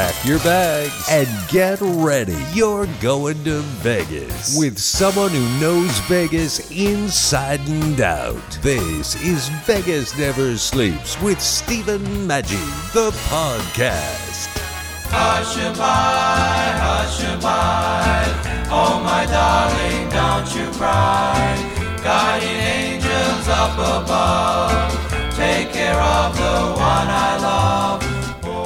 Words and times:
Pack 0.00 0.24
your 0.24 0.38
bags 0.38 1.06
and 1.10 1.28
get 1.50 1.78
ready. 1.82 2.38
You're 2.54 2.86
going 3.02 3.44
to 3.44 3.60
Vegas 3.84 4.56
with 4.56 4.78
someone 4.78 5.28
who 5.28 5.60
knows 5.60 5.90
Vegas 6.08 6.70
inside 6.70 7.60
and 7.68 8.00
out. 8.00 8.50
This 8.62 9.22
is 9.22 9.50
Vegas 9.66 10.16
Never 10.16 10.56
Sleeps 10.56 11.20
with 11.20 11.38
Stephen 11.38 12.00
Maggi, 12.26 12.64
the 12.94 13.10
podcast. 13.28 14.48
Hush-a-bye, 15.10 16.78
hush-a-bye. 16.80 18.68
Oh, 18.70 19.02
my 19.04 19.26
darling, 19.26 20.08
don't 20.08 20.48
you 20.56 20.72
cry. 20.78 21.58
Guardian 22.02 22.56
angels 22.56 23.48
up 23.48 23.74
above. 23.74 24.94
Take 25.36 25.74
care 25.74 26.00
of 26.00 26.34
the 26.34 26.72
one 26.72 27.06
I 27.06 27.36
love. 27.42 28.09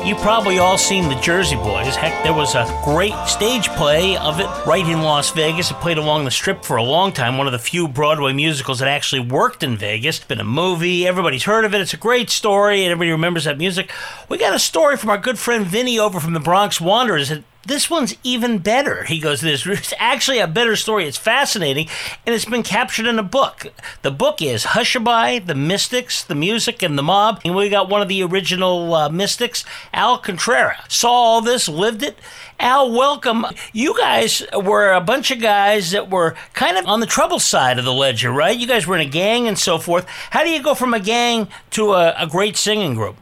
You 0.04 0.14
probably 0.16 0.58
all 0.58 0.76
seen 0.76 1.08
the 1.08 1.14
Jersey 1.14 1.56
Boys. 1.56 1.96
Heck, 1.96 2.22
there 2.22 2.34
was 2.34 2.54
a 2.54 2.82
great 2.84 3.14
stage 3.26 3.70
play 3.70 4.18
of 4.18 4.38
it 4.38 4.46
right 4.66 4.86
in 4.86 5.00
Las 5.00 5.30
Vegas. 5.30 5.70
It 5.70 5.80
played 5.80 5.96
along 5.96 6.26
the 6.26 6.30
strip 6.30 6.62
for 6.62 6.76
a 6.76 6.82
long 6.82 7.10
time. 7.10 7.38
One 7.38 7.46
of 7.46 7.54
the 7.54 7.58
few 7.58 7.88
Broadway 7.88 8.34
musicals 8.34 8.80
that 8.80 8.88
actually 8.88 9.22
worked 9.22 9.62
in 9.62 9.78
Vegas. 9.78 10.20
Been 10.20 10.40
a 10.40 10.44
movie. 10.44 11.06
Everybody's 11.06 11.44
heard 11.44 11.64
of 11.64 11.74
it. 11.74 11.80
It's 11.80 11.94
a 11.94 11.96
great 11.96 12.28
story, 12.28 12.82
and 12.82 12.92
everybody 12.92 13.12
remembers 13.12 13.44
that 13.44 13.56
music. 13.56 13.90
We 14.28 14.36
got 14.36 14.54
a 14.54 14.58
story 14.58 14.98
from 14.98 15.08
our 15.08 15.16
good 15.16 15.38
friend 15.38 15.64
Vinny 15.64 15.98
over 15.98 16.20
from 16.20 16.34
the 16.34 16.40
Bronx 16.40 16.82
Wanderers. 16.82 17.32
This 17.66 17.88
one's 17.88 18.14
even 18.22 18.58
better. 18.58 19.04
He 19.04 19.18
goes, 19.18 19.40
There's 19.40 19.94
actually 19.98 20.38
a 20.38 20.46
better 20.46 20.76
story. 20.76 21.06
It's 21.06 21.16
fascinating, 21.16 21.88
and 22.26 22.34
it's 22.34 22.44
been 22.44 22.62
captured 22.62 23.06
in 23.06 23.18
a 23.18 23.22
book. 23.22 23.72
The 24.02 24.10
book 24.10 24.42
is 24.42 24.64
Hushabye, 24.64 25.46
The 25.46 25.54
Mystics, 25.54 26.22
The 26.22 26.34
Music, 26.34 26.82
and 26.82 26.98
the 26.98 27.02
Mob. 27.02 27.40
And 27.44 27.54
we 27.54 27.68
got 27.68 27.88
one 27.88 28.02
of 28.02 28.08
the 28.08 28.22
original 28.22 28.94
uh, 28.94 29.08
mystics, 29.08 29.64
Al 29.92 30.20
Contrera. 30.20 30.76
Saw 30.90 31.10
all 31.10 31.40
this, 31.40 31.68
lived 31.68 32.02
it. 32.02 32.18
Al, 32.60 32.92
welcome. 32.92 33.46
You 33.72 33.96
guys 33.98 34.42
were 34.54 34.92
a 34.92 35.00
bunch 35.00 35.30
of 35.30 35.40
guys 35.40 35.90
that 35.90 36.10
were 36.10 36.36
kind 36.52 36.76
of 36.76 36.86
on 36.86 37.00
the 37.00 37.06
trouble 37.06 37.38
side 37.38 37.78
of 37.78 37.84
the 37.84 37.92
ledger, 37.92 38.30
right? 38.30 38.56
You 38.56 38.66
guys 38.66 38.86
were 38.86 38.94
in 38.94 39.06
a 39.06 39.10
gang 39.10 39.48
and 39.48 39.58
so 39.58 39.78
forth. 39.78 40.06
How 40.30 40.44
do 40.44 40.50
you 40.50 40.62
go 40.62 40.74
from 40.74 40.94
a 40.94 41.00
gang 41.00 41.48
to 41.70 41.92
a, 41.92 42.14
a 42.18 42.26
great 42.26 42.56
singing 42.56 42.94
group? 42.94 43.16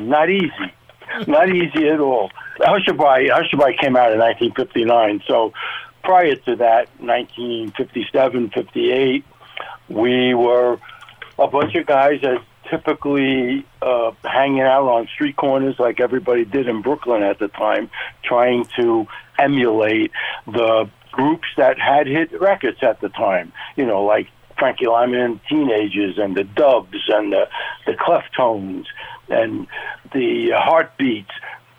Not 0.00 0.28
easy. 0.28 0.72
Not 1.26 1.48
easy 1.48 1.88
at 1.88 2.00
all. 2.00 2.30
Hushabye, 2.58 3.28
Hushabye 3.28 3.78
came 3.78 3.96
out 3.96 4.12
in 4.12 4.18
1959. 4.18 5.22
So 5.26 5.52
prior 6.02 6.34
to 6.34 6.56
that, 6.56 6.88
1957, 7.00 8.50
58, 8.50 9.24
we 9.88 10.34
were 10.34 10.78
a 11.38 11.46
bunch 11.46 11.74
of 11.74 11.86
guys 11.86 12.20
that 12.22 12.42
typically 12.70 13.66
uh, 13.82 14.12
hanging 14.24 14.60
out 14.60 14.88
on 14.88 15.08
street 15.14 15.36
corners 15.36 15.76
like 15.78 16.00
everybody 16.00 16.44
did 16.44 16.68
in 16.68 16.82
Brooklyn 16.82 17.22
at 17.22 17.38
the 17.38 17.48
time, 17.48 17.90
trying 18.22 18.66
to 18.78 19.06
emulate 19.38 20.12
the 20.46 20.88
groups 21.12 21.46
that 21.56 21.78
had 21.78 22.06
hit 22.06 22.40
records 22.40 22.78
at 22.82 23.00
the 23.00 23.08
time. 23.08 23.52
You 23.76 23.86
know, 23.86 24.04
like 24.04 24.28
Frankie 24.58 24.86
Lymon 24.86 25.20
and 25.20 25.40
Teenagers 25.48 26.18
and 26.18 26.36
the 26.36 26.44
Dubs 26.44 27.04
and 27.08 27.32
the, 27.32 27.48
the 27.86 27.92
Cleftones 27.92 28.86
and 29.28 29.66
the 30.12 30.50
Heartbeats 30.54 31.30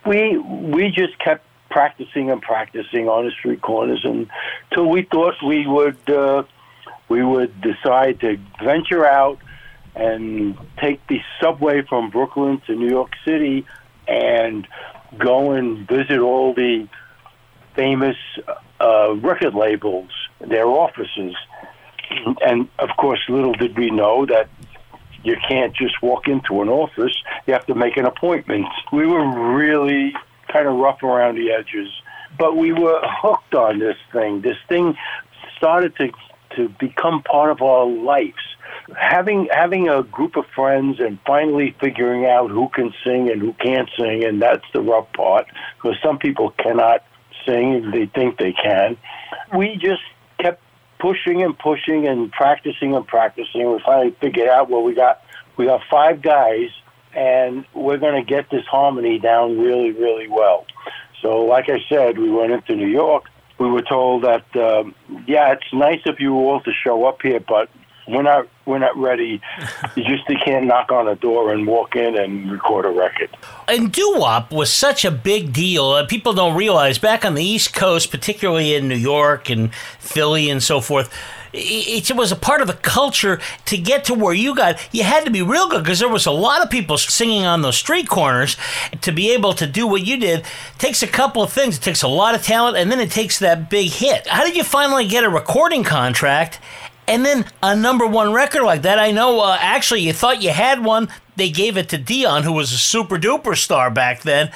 we 0.05 0.37
we 0.37 0.91
just 0.91 1.17
kept 1.19 1.45
practicing 1.69 2.31
and 2.31 2.41
practicing 2.41 3.09
on 3.09 3.25
the 3.25 3.31
street 3.31 3.61
corners 3.61 4.05
until 4.05 4.89
we 4.89 5.03
thought 5.03 5.33
we 5.45 5.67
would 5.67 6.09
uh, 6.09 6.43
we 7.09 7.23
would 7.23 7.53
decide 7.61 8.19
to 8.21 8.37
venture 8.63 9.05
out 9.05 9.39
and 9.95 10.57
take 10.77 11.05
the 11.07 11.19
subway 11.41 11.81
from 11.81 12.09
Brooklyn 12.09 12.61
to 12.67 12.75
New 12.75 12.89
York 12.89 13.11
City 13.25 13.65
and 14.07 14.67
go 15.17 15.51
and 15.51 15.87
visit 15.87 16.19
all 16.19 16.53
the 16.53 16.87
famous 17.75 18.17
uh, 18.79 19.13
record 19.15 19.53
labels, 19.53 20.09
their 20.39 20.67
offices. 20.67 21.35
And 22.41 22.69
of 22.79 22.89
course, 22.97 23.19
little 23.29 23.53
did 23.53 23.77
we 23.77 23.89
know 23.89 24.25
that 24.25 24.49
you 25.25 25.35
can't 25.47 25.75
just 25.75 26.01
walk 26.01 26.27
into 26.27 26.61
an 26.61 26.69
office. 26.69 27.15
You 27.47 27.53
have 27.53 27.65
to 27.67 27.75
make 27.75 27.97
an 27.97 28.05
appointment. 28.05 28.67
We 28.93 29.05
were 29.05 29.55
really 29.55 30.13
kind 30.51 30.67
of 30.67 30.75
rough 30.75 31.03
around 31.03 31.35
the 31.35 31.51
edges, 31.51 31.89
but 32.37 32.55
we 32.55 32.71
were 32.71 33.01
hooked 33.03 33.55
on 33.55 33.79
this 33.79 33.97
thing. 34.13 34.41
This 34.41 34.57
thing 34.69 34.95
started 35.57 35.95
to 35.97 36.11
to 36.55 36.69
become 36.79 37.21
part 37.23 37.51
of 37.51 37.61
our 37.61 37.85
lives. 37.85 38.43
Having 38.95 39.49
having 39.51 39.89
a 39.89 40.03
group 40.03 40.35
of 40.35 40.45
friends 40.55 40.99
and 40.99 41.19
finally 41.25 41.75
figuring 41.79 42.25
out 42.25 42.51
who 42.51 42.69
can 42.69 42.93
sing 43.03 43.29
and 43.31 43.41
who 43.41 43.53
can't 43.53 43.89
sing, 43.97 44.23
and 44.23 44.41
that's 44.41 44.65
the 44.73 44.81
rough 44.81 45.11
part 45.13 45.47
because 45.75 45.97
some 46.03 46.19
people 46.19 46.51
cannot 46.51 47.03
sing; 47.45 47.73
and 47.75 47.93
they 47.93 48.05
think 48.05 48.37
they 48.37 48.53
can. 48.53 48.97
We 49.57 49.77
just 49.77 50.01
pushing 50.99 51.41
and 51.43 51.57
pushing 51.57 52.07
and 52.07 52.31
practicing 52.31 52.95
and 52.95 53.05
practicing. 53.07 53.71
We 53.71 53.79
finally 53.85 54.15
figured 54.21 54.47
out 54.47 54.69
well, 54.69 54.83
we 54.83 54.93
got 54.93 55.21
we 55.57 55.65
got 55.65 55.81
five 55.89 56.21
guys, 56.21 56.69
and 57.13 57.65
we're 57.73 57.97
going 57.97 58.23
to 58.23 58.29
get 58.29 58.49
this 58.49 58.65
harmony 58.65 59.19
down 59.19 59.57
really, 59.59 59.91
really 59.91 60.27
well. 60.27 60.65
So, 61.21 61.45
like 61.45 61.69
I 61.69 61.79
said, 61.89 62.17
we 62.17 62.29
went 62.29 62.51
into 62.51 62.75
New 62.75 62.87
York. 62.87 63.25
We 63.57 63.69
were 63.69 63.81
told 63.81 64.23
that 64.23 64.45
um, 64.55 64.93
yeah, 65.27 65.53
it's 65.53 65.73
nice 65.73 66.01
of 66.05 66.19
you 66.19 66.33
all 66.33 66.61
to 66.61 66.71
show 66.71 67.05
up 67.05 67.21
here, 67.21 67.39
but 67.39 67.69
we're 68.07 68.21
not 68.21 68.47
we're 68.65 68.79
not 68.79 68.97
ready. 68.97 69.41
you 69.95 70.03
just 70.03 70.27
you 70.27 70.37
can't 70.43 70.65
knock 70.65 70.91
on 70.91 71.07
a 71.07 71.15
door 71.15 71.53
and 71.53 71.67
walk 71.67 71.95
in 71.95 72.17
and 72.17 72.51
record 72.51 72.85
a 72.85 72.89
record. 72.89 73.29
And 73.67 73.91
doo 73.91 74.15
wop 74.17 74.51
was 74.51 74.71
such 74.71 75.05
a 75.05 75.11
big 75.11 75.53
deal. 75.53 76.05
People 76.07 76.33
don't 76.33 76.55
realize 76.55 76.97
back 76.97 77.23
on 77.25 77.35
the 77.35 77.43
East 77.43 77.73
Coast, 77.73 78.11
particularly 78.11 78.75
in 78.75 78.87
New 78.87 78.95
York 78.95 79.49
and 79.49 79.73
Philly 79.99 80.49
and 80.49 80.61
so 80.61 80.81
forth. 80.81 81.13
It 81.57 82.11
was 82.13 82.33
a 82.33 82.35
part 82.35 82.59
of 82.59 82.67
the 82.67 82.73
culture 82.73 83.39
to 83.65 83.77
get 83.77 84.03
to 84.05 84.13
where 84.13 84.33
you 84.33 84.55
got. 84.55 84.77
You 84.93 85.03
had 85.03 85.23
to 85.23 85.31
be 85.31 85.41
real 85.41 85.69
good 85.69 85.83
because 85.83 85.99
there 85.99 86.09
was 86.09 86.25
a 86.25 86.31
lot 86.31 86.61
of 86.61 86.69
people 86.69 86.97
singing 86.97 87.45
on 87.45 87.61
those 87.61 87.77
street 87.77 88.09
corners. 88.09 88.57
To 89.01 89.11
be 89.13 89.31
able 89.31 89.53
to 89.53 89.65
do 89.65 89.87
what 89.87 90.05
you 90.05 90.17
did 90.17 90.43
takes 90.79 91.01
a 91.01 91.07
couple 91.07 91.41
of 91.41 91.53
things. 91.53 91.77
It 91.77 91.81
takes 91.81 92.03
a 92.03 92.09
lot 92.09 92.35
of 92.35 92.43
talent, 92.43 92.75
and 92.75 92.91
then 92.91 92.99
it 92.99 93.09
takes 93.09 93.39
that 93.39 93.69
big 93.69 93.89
hit. 93.89 94.27
How 94.27 94.43
did 94.43 94.57
you 94.57 94.65
finally 94.65 95.07
get 95.07 95.23
a 95.23 95.29
recording 95.29 95.85
contract? 95.85 96.59
And 97.07 97.25
then 97.25 97.45
a 97.61 97.75
number 97.75 98.05
one 98.07 98.33
record 98.33 98.63
like 98.63 98.83
that. 98.83 98.99
I 98.99 99.11
know 99.11 99.39
uh, 99.39 99.57
actually 99.59 100.01
you 100.01 100.13
thought 100.13 100.41
you 100.41 100.51
had 100.51 100.83
one. 100.83 101.09
They 101.35 101.49
gave 101.49 101.77
it 101.77 101.89
to 101.89 101.97
Dion, 101.97 102.43
who 102.43 102.53
was 102.53 102.71
a 102.71 102.77
super 102.77 103.17
duper 103.17 103.55
star 103.57 103.91
back 103.91 104.21
then, 104.21 104.51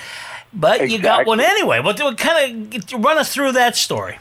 but 0.53 0.81
exactly. 0.81 0.95
you 0.95 1.01
got 1.01 1.27
one 1.27 1.39
anyway. 1.39 1.79
Well, 1.79 1.93
kind 2.15 2.73
of 2.73 3.03
run 3.03 3.17
us 3.17 3.33
through 3.33 3.53
that 3.53 3.75
story. 3.75 4.17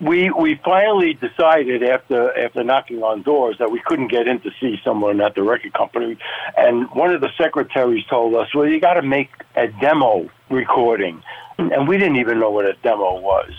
We 0.00 0.30
we 0.30 0.58
finally 0.64 1.14
decided 1.14 1.82
after 1.82 2.36
after 2.36 2.64
knocking 2.64 3.02
on 3.02 3.22
doors 3.22 3.56
that 3.58 3.70
we 3.70 3.80
couldn't 3.84 4.08
get 4.08 4.26
in 4.26 4.40
to 4.40 4.50
see 4.58 4.80
someone 4.82 5.20
at 5.20 5.34
the 5.34 5.42
record 5.42 5.74
company, 5.74 6.16
and 6.56 6.88
one 6.92 7.12
of 7.12 7.20
the 7.20 7.30
secretaries 7.36 8.04
told 8.06 8.34
us, 8.34 8.54
"Well, 8.54 8.66
you 8.66 8.80
got 8.80 8.94
to 8.94 9.02
make 9.02 9.30
a 9.56 9.68
demo 9.68 10.30
recording," 10.48 11.22
and 11.58 11.86
we 11.86 11.98
didn't 11.98 12.16
even 12.16 12.40
know 12.40 12.50
what 12.50 12.64
a 12.64 12.72
demo 12.82 13.20
was. 13.20 13.50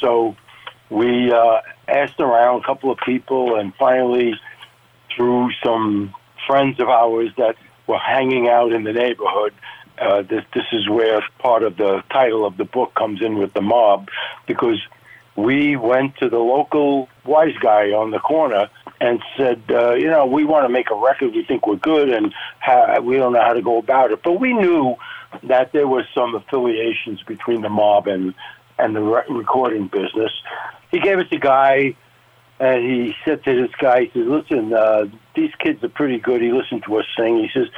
So 0.00 0.36
we 0.90 1.32
uh, 1.32 1.60
asked 1.86 2.20
around 2.20 2.62
a 2.62 2.66
couple 2.66 2.90
of 2.90 2.98
people, 3.04 3.56
and 3.56 3.74
finally, 3.74 4.34
through 5.14 5.50
some 5.64 6.14
friends 6.46 6.80
of 6.80 6.88
ours 6.88 7.30
that 7.36 7.56
were 7.86 7.98
hanging 7.98 8.48
out 8.48 8.72
in 8.72 8.84
the 8.84 8.92
neighborhood, 8.92 9.52
uh, 9.98 10.22
this 10.22 10.44
this 10.54 10.64
is 10.72 10.88
where 10.88 11.22
part 11.38 11.62
of 11.62 11.76
the 11.76 12.02
title 12.10 12.46
of 12.46 12.56
the 12.56 12.64
book 12.64 12.94
comes 12.94 13.20
in 13.20 13.38
with 13.38 13.52
the 13.52 13.60
mob, 13.60 14.08
because 14.46 14.80
we 15.36 15.76
went 15.76 16.16
to 16.18 16.28
the 16.28 16.38
local 16.38 17.08
wise 17.24 17.56
guy 17.60 17.90
on 17.90 18.10
the 18.10 18.18
corner 18.18 18.68
and 19.00 19.22
said, 19.36 19.62
uh, 19.70 19.94
you 19.94 20.08
know, 20.08 20.26
we 20.26 20.44
want 20.44 20.64
to 20.64 20.68
make 20.68 20.90
a 20.90 20.94
record. 20.94 21.32
We 21.32 21.44
think 21.44 21.66
we're 21.66 21.76
good, 21.76 22.08
and 22.08 22.34
we 23.04 23.16
don't 23.16 23.32
know 23.32 23.42
how 23.42 23.52
to 23.52 23.62
go 23.62 23.78
about 23.78 24.10
it. 24.10 24.22
But 24.22 24.40
we 24.40 24.52
knew 24.52 24.96
that 25.44 25.72
there 25.72 25.86
was 25.86 26.04
some 26.14 26.34
affiliations 26.34 27.22
between 27.22 27.62
the 27.62 27.68
mob 27.68 28.06
and 28.06 28.34
and 28.78 28.94
the 28.94 29.02
re- 29.02 29.24
recording 29.28 29.88
business 29.88 30.30
he 30.90 31.00
gave 31.00 31.18
us 31.18 31.26
a 31.32 31.38
guy, 31.38 31.96
and 32.60 32.84
he 32.84 33.14
said 33.24 33.44
to 33.44 33.62
this 33.62 33.74
guy, 33.76 34.04
he 34.04 34.10
says, 34.10 34.26
"Listen, 34.26 34.72
uh, 34.72 35.06
these 35.34 35.54
kids 35.58 35.82
are 35.84 35.88
pretty 35.88 36.18
good." 36.18 36.42
He 36.42 36.52
listened 36.52 36.84
to 36.84 36.98
us 36.98 37.04
sing. 37.16 37.38
He 37.38 37.48
says, 37.52 37.68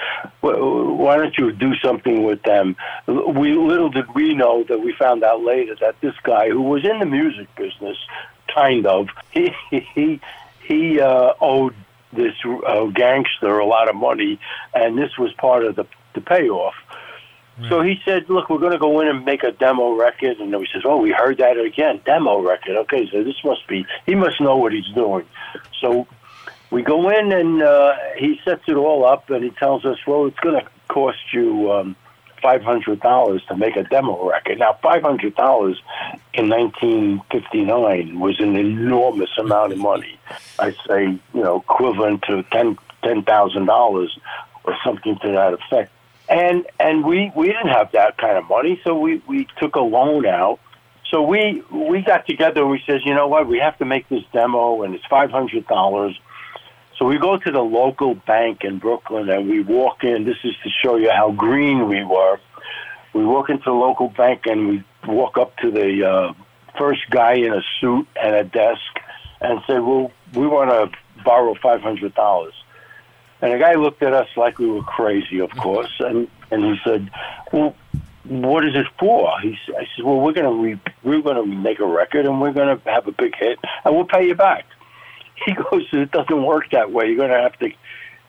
"Why 0.41 1.17
don't 1.17 1.37
you 1.37 1.53
do 1.53 1.75
something 1.77 2.23
with 2.25 2.43
them?" 2.43 2.77
We 3.07 3.55
little 3.55 3.91
did 3.91 4.15
we 4.15 4.35
know 4.35 4.65
that 4.65 4.81
we 4.81 4.93
found 4.95 5.23
out 5.25 5.43
later 5.43 5.75
that 5.81 6.01
this 6.01 6.15
guy, 6.23 6.49
who 6.49 6.63
was 6.63 6.85
in 6.85 6.99
the 6.99 7.07
music 7.07 7.55
business, 7.57 7.99
kind 8.55 8.87
of, 8.87 9.09
he 9.33 9.55
he 9.71 10.21
he 10.63 11.01
uh, 11.01 11.35
owed 11.41 11.75
this 12.13 12.35
uh, 12.67 12.87
gangster 12.87 13.59
a 13.59 13.67
lot 13.67 13.89
of 13.89 13.97
money, 13.97 14.41
and 14.75 14.97
this 14.97 15.17
was 15.19 15.33
part 15.35 15.65
of 15.65 15.77
the 15.77 15.87
the 16.15 16.21
payoff. 16.21 16.75
So 17.69 17.83
he 17.83 18.01
said, 18.05 18.29
"Look, 18.29 18.49
we're 18.49 18.59
going 18.59 18.73
to 18.73 18.79
go 18.79 19.01
in 19.01 19.09
and 19.09 19.25
make 19.25 19.43
a 19.43 19.53
demo 19.53 19.93
record." 19.93 20.39
And 20.39 20.53
then 20.53 20.61
he 20.61 20.67
says, 20.73 20.83
"Oh, 20.85 20.99
we 20.99 21.11
heard 21.11 21.39
that 21.39 21.59
again, 21.59 22.01
demo 22.05 22.41
record. 22.41 22.77
Okay, 22.77 23.09
so 23.11 23.23
this 23.23 23.37
must 23.45 23.67
be 23.67 23.87
he 24.07 24.15
must 24.15 24.41
know 24.41 24.57
what 24.57 24.73
he's 24.73 24.89
doing." 24.95 25.27
So 25.81 26.07
we 26.71 26.83
go 26.83 27.11
in 27.11 27.33
and 27.33 27.63
uh, 27.63 27.95
he 28.17 28.41
sets 28.45 28.63
it 28.69 28.75
all 28.75 29.05
up, 29.05 29.29
and 29.31 29.45
he 29.45 29.51
tells 29.51 29.85
us, 29.85 29.99
"Well, 30.07 30.27
it's 30.27 30.39
going 30.41 30.61
to 30.61 30.67
cost 30.89 31.19
you 31.33 31.73
um, 31.73 31.97
five 32.43 32.63
hundred 32.63 33.01
dollars 33.01 33.43
to 33.49 33.57
make 33.57 33.77
a 33.77 33.83
demo 33.83 34.29
record." 34.29 34.59
Now, 34.59 34.79
five 34.83 35.03
hundred 35.03 35.35
dollars 35.35 35.81
in 36.35 36.49
1959 36.49 38.21
was 38.21 38.41
an 38.41 38.57
enormous 38.57 39.31
amount 39.39 39.73
of 39.73 39.79
money. 39.79 40.19
I 40.59 40.73
say, 40.89 41.05
you 41.35 41.43
know, 41.43 41.57
equivalent 41.57 42.23
to 42.29 42.43
ten 42.53 42.79
ten 43.03 43.23
thousand 43.23 43.67
dollars 43.67 44.19
or 44.65 44.77
something 44.85 45.19
to 45.23 45.33
that 45.33 45.55
effect. 45.55 45.93
And 46.31 46.65
and 46.79 47.05
we 47.05 47.33
we 47.35 47.49
didn't 47.49 47.69
have 47.69 47.91
that 47.93 48.17
kind 48.17 48.39
of 48.39 48.49
money, 48.49 48.81
so 48.85 48.97
we 48.97 49.21
we 49.27 49.49
took 49.59 49.75
a 49.75 49.81
loan 49.81 50.25
out. 50.27 50.61
So 51.11 51.23
we 51.23 51.63
we 51.73 52.03
got 52.03 52.25
together 52.27 52.63
and 52.63 52.71
we 52.71 52.81
said, 52.87 53.01
you 53.05 53.15
know 53.15 53.27
what, 53.27 53.49
we 53.49 53.59
have 53.59 53.77
to 53.79 53.85
make 53.85 54.09
this 54.09 54.23
demo, 54.33 54.83
and 54.85 54.95
it's 54.95 55.05
five 55.07 55.33
hundred 55.33 55.67
dollars. 55.67 56.17
So 56.97 57.07
we 57.07 57.19
go 57.19 57.37
to 57.37 57.51
the 57.51 57.63
local 57.63 58.15
bank 58.15 58.63
in 58.63 58.79
Brooklyn 58.79 59.29
and 59.29 59.49
we 59.49 59.63
walk 59.63 60.05
in. 60.05 60.25
This 60.25 60.37
is 60.45 60.55
to 60.63 60.71
show 60.83 60.97
you 60.97 61.11
how 61.11 61.33
green 61.33 61.89
we 61.89 62.05
were. 62.05 62.39
We 63.13 63.25
walk 63.25 63.51
into 63.51 63.65
the 63.65 63.73
local 63.73 64.09
bank 64.11 64.43
and 64.45 64.69
we 64.69 64.85
walk 65.09 65.37
up 65.37 65.57
to 65.59 65.71
the 65.71 66.07
uh, 66.07 66.33
first 66.79 67.11
guy 67.11 67.35
in 67.35 67.53
a 67.53 67.63
suit 67.81 68.07
and 68.23 68.37
a 68.37 68.45
desk 68.45 68.93
and 69.41 69.61
say, 69.67 69.81
"Well, 69.81 70.13
we 70.35 70.47
want 70.47 70.71
to 70.71 70.97
borrow 71.25 71.57
five 71.61 71.81
hundred 71.81 72.15
dollars." 72.15 72.55
And 73.43 73.53
the 73.53 73.59
guy 73.59 73.75
looked 73.75 74.03
at 74.03 74.13
us 74.13 74.29
like 74.37 74.59
we 74.59 74.67
were 74.67 74.83
crazy, 74.83 75.41
of 75.41 75.51
course, 75.51 75.93
and 76.01 76.29
and 76.51 76.65
he 76.65 76.77
said, 76.85 77.11
"Well, 77.53 77.75
what 78.25 78.65
is 78.65 78.75
it 78.75 78.87
for?" 78.99 79.33
He 79.41 79.57
I 79.69 79.87
said, 79.97 80.05
"Well, 80.05 80.21
we're 80.21 80.33
gonna 80.33 80.53
re- 80.53 80.81
we're 81.03 81.23
gonna 81.23 81.47
make 81.47 81.81
a 81.81 81.87
record 81.87 82.27
and 82.27 82.41
we're 82.41 82.53
gonna 82.53 82.81
have 82.85 83.07
a 83.09 83.13
big 83.13 83.35
hit 83.37 83.59
and 83.85 83.95
we'll 83.95 84.05
pay 84.05 84.27
you 84.27 84.35
back." 84.35 84.67
He 85.47 85.53
goes, 85.55 85.87
"It 85.93 86.11
doesn't 86.11 86.43
work 86.45 86.71
that 86.73 86.93
way. 86.93 87.07
You're 87.07 87.17
gonna 87.17 87.41
have 87.41 87.59
to, 87.61 87.71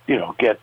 you 0.08 0.18
know, 0.18 0.34
get 0.40 0.62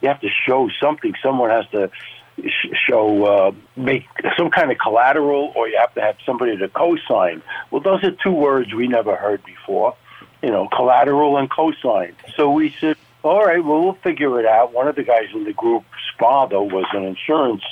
you 0.00 0.08
have 0.08 0.20
to 0.22 0.30
show 0.46 0.70
something. 0.80 1.14
Someone 1.22 1.50
has 1.50 1.66
to." 1.72 1.90
sh- 2.38 2.74
Show 2.88 3.24
uh, 3.24 3.52
make 3.76 4.06
some 4.36 4.50
kind 4.50 4.70
of 4.70 4.78
collateral, 4.78 5.52
or 5.56 5.68
you 5.68 5.76
have 5.78 5.92
to 5.94 6.00
have 6.00 6.16
somebody 6.24 6.56
to 6.56 6.68
co-sign. 6.68 7.42
Well, 7.70 7.80
those 7.80 8.02
are 8.04 8.12
two 8.12 8.32
words 8.32 8.72
we 8.72 8.86
never 8.86 9.16
heard 9.16 9.42
before, 9.44 9.96
you 10.42 10.50
know, 10.50 10.68
collateral 10.68 11.36
and 11.36 11.50
co-sign. 11.50 12.14
So 12.36 12.50
we 12.50 12.74
said, 12.80 12.96
all 13.24 13.44
right, 13.44 13.64
well, 13.64 13.82
we'll 13.82 13.98
figure 14.04 14.38
it 14.38 14.46
out. 14.46 14.72
One 14.72 14.86
of 14.86 14.96
the 14.96 15.02
guys 15.02 15.26
in 15.34 15.44
the 15.44 15.52
group's 15.52 15.86
father 16.18 16.60
was 16.60 16.86
an 16.92 17.04
insurance 17.04 17.62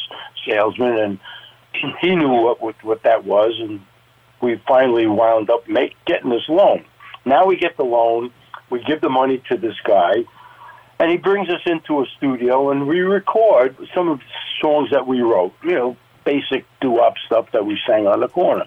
salesman, 0.46 0.98
and 0.98 1.18
he 2.00 2.14
knew 2.16 2.28
what 2.28 2.60
what, 2.60 2.82
what 2.82 3.02
that 3.04 3.24
was, 3.24 3.54
and 3.60 3.80
we 4.40 4.60
finally 4.66 5.06
wound 5.06 5.50
up 5.50 5.68
make, 5.68 5.94
getting 6.04 6.30
this 6.30 6.48
loan. 6.48 6.84
Now 7.24 7.46
we 7.46 7.56
get 7.56 7.76
the 7.76 7.84
loan, 7.84 8.32
we 8.70 8.82
give 8.84 9.00
the 9.00 9.08
money 9.08 9.42
to 9.48 9.56
this 9.56 9.76
guy, 9.84 10.24
and 10.98 11.10
he 11.10 11.16
brings 11.16 11.48
us 11.48 11.60
into 11.66 12.00
a 12.00 12.06
studio, 12.16 12.70
and 12.70 12.86
we 12.86 13.00
record 13.00 13.76
some 13.94 14.08
of 14.08 14.18
the 14.18 14.24
songs 14.60 14.90
that 14.90 15.06
we 15.06 15.20
wrote. 15.20 15.52
You 15.62 15.72
know, 15.72 15.96
basic 16.24 16.66
doo-wop 16.80 17.14
stuff 17.24 17.46
that 17.52 17.64
we 17.64 17.78
sang 17.86 18.08
on 18.08 18.20
the 18.20 18.28
corner, 18.28 18.64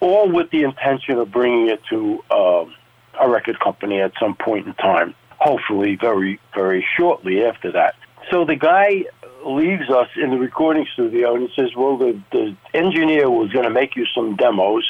all 0.00 0.30
with 0.30 0.50
the 0.50 0.62
intention 0.62 1.18
of 1.18 1.30
bringing 1.30 1.68
it 1.68 1.80
to 1.90 2.24
um, 2.30 2.74
a 3.20 3.28
record 3.28 3.60
company 3.60 4.00
at 4.00 4.12
some 4.18 4.34
point 4.34 4.66
in 4.66 4.74
time. 4.74 5.14
Hopefully, 5.40 5.96
very 5.96 6.38
very 6.54 6.86
shortly 6.96 7.44
after 7.44 7.72
that. 7.72 7.94
So 8.30 8.44
the 8.44 8.56
guy 8.56 9.06
leaves 9.44 9.88
us 9.88 10.08
in 10.16 10.30
the 10.30 10.38
recording 10.38 10.86
studio 10.92 11.34
and 11.34 11.48
he 11.48 11.54
says, 11.54 11.74
"Well, 11.74 11.96
the 11.96 12.20
the 12.30 12.54
engineer 12.74 13.30
was 13.30 13.50
going 13.50 13.64
to 13.64 13.70
make 13.70 13.96
you 13.96 14.06
some 14.14 14.36
demos, 14.36 14.84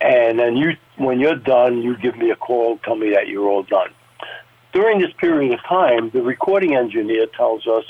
and 0.00 0.38
then 0.38 0.56
you, 0.56 0.76
when 0.96 1.20
you're 1.20 1.36
done, 1.36 1.82
you 1.82 1.96
give 1.96 2.16
me 2.16 2.30
a 2.30 2.36
call, 2.36 2.78
tell 2.78 2.96
me 2.96 3.10
that 3.10 3.28
you're 3.28 3.48
all 3.48 3.62
done." 3.62 3.90
During 4.72 4.98
this 4.98 5.12
period 5.12 5.52
of 5.52 5.62
time, 5.64 6.10
the 6.10 6.20
recording 6.20 6.74
engineer 6.74 7.26
tells 7.26 7.66
us 7.66 7.84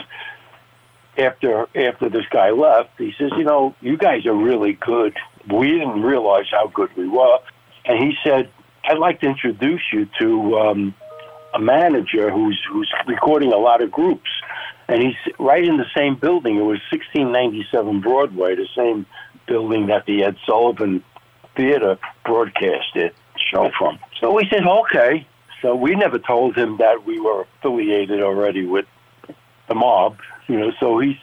after 1.19 1.67
after 1.75 2.09
this 2.09 2.27
guy 2.31 2.51
left, 2.51 2.91
he 2.99 3.15
says, 3.19 3.31
"You 3.37 3.45
know, 3.45 3.75
you 3.81 3.97
guys 3.97 4.27
are 4.27 4.35
really 4.35 4.75
good. 4.75 5.17
We 5.49 5.71
didn't 5.71 6.03
realize 6.03 6.47
how 6.51 6.67
good 6.69 6.95
we 6.97 7.09
were." 7.09 7.39
And 7.87 7.99
he 7.99 8.17
said, 8.23 8.51
"I'd 8.85 8.99
like 8.99 9.21
to 9.21 9.27
introduce 9.27 9.83
you 9.93 10.07
to 10.21 10.59
um, 10.59 10.95
a 11.55 11.61
manager 11.61 12.31
who's 12.31 12.61
who's 12.71 12.93
recording 13.07 13.53
a 13.53 13.59
lot 13.59 13.83
of 13.83 13.91
groups." 13.91 14.31
And 14.89 15.03
he's 15.03 15.17
right 15.39 15.65
in 15.65 15.79
the 15.79 15.87
same 15.97 16.15
building. 16.15 16.57
It 16.57 16.63
was 16.63 16.79
1697 16.93 18.01
Broadway, 18.01 18.55
the 18.55 18.69
same 18.77 19.05
building 19.47 19.87
that 19.87 20.07
the 20.07 20.23
Ed 20.23 20.37
Sullivan 20.47 21.03
Theater 21.57 21.99
broadcasted 22.25 23.13
show 23.51 23.71
from. 23.79 23.99
So 24.21 24.33
we 24.33 24.47
said, 24.49 24.67
"Okay." 24.67 25.27
So 25.63 25.75
we 25.75 25.95
never 25.95 26.19
told 26.19 26.57
him 26.57 26.77
that 26.77 27.05
we 27.07 27.19
were 27.19 27.47
affiliated 27.59 28.23
already 28.23 28.67
with 28.67 28.87
the 29.69 29.75
mob, 29.75 30.19
you 30.49 30.59
know. 30.59 30.73
So 30.79 30.99
he's 30.99 31.17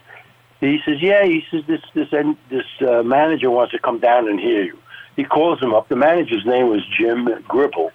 he 0.60 0.80
says, 0.86 1.02
"Yeah." 1.02 1.24
He 1.24 1.44
says, 1.52 1.64
"This 1.68 1.82
this 1.94 2.10
this 2.50 2.66
uh, 2.82 3.04
manager 3.04 3.52
wants 3.52 3.72
to 3.74 3.80
come 3.80 4.00
down 4.00 4.28
and 4.28 4.40
hear 4.40 4.64
you." 4.64 4.78
He 5.16 5.24
calls 5.24 5.62
him 5.62 5.74
up. 5.74 5.90
The 5.90 5.96
manager's 5.96 6.46
name 6.46 6.70
was 6.70 6.82
Jim 6.98 7.30
Gribble, 7.48 7.92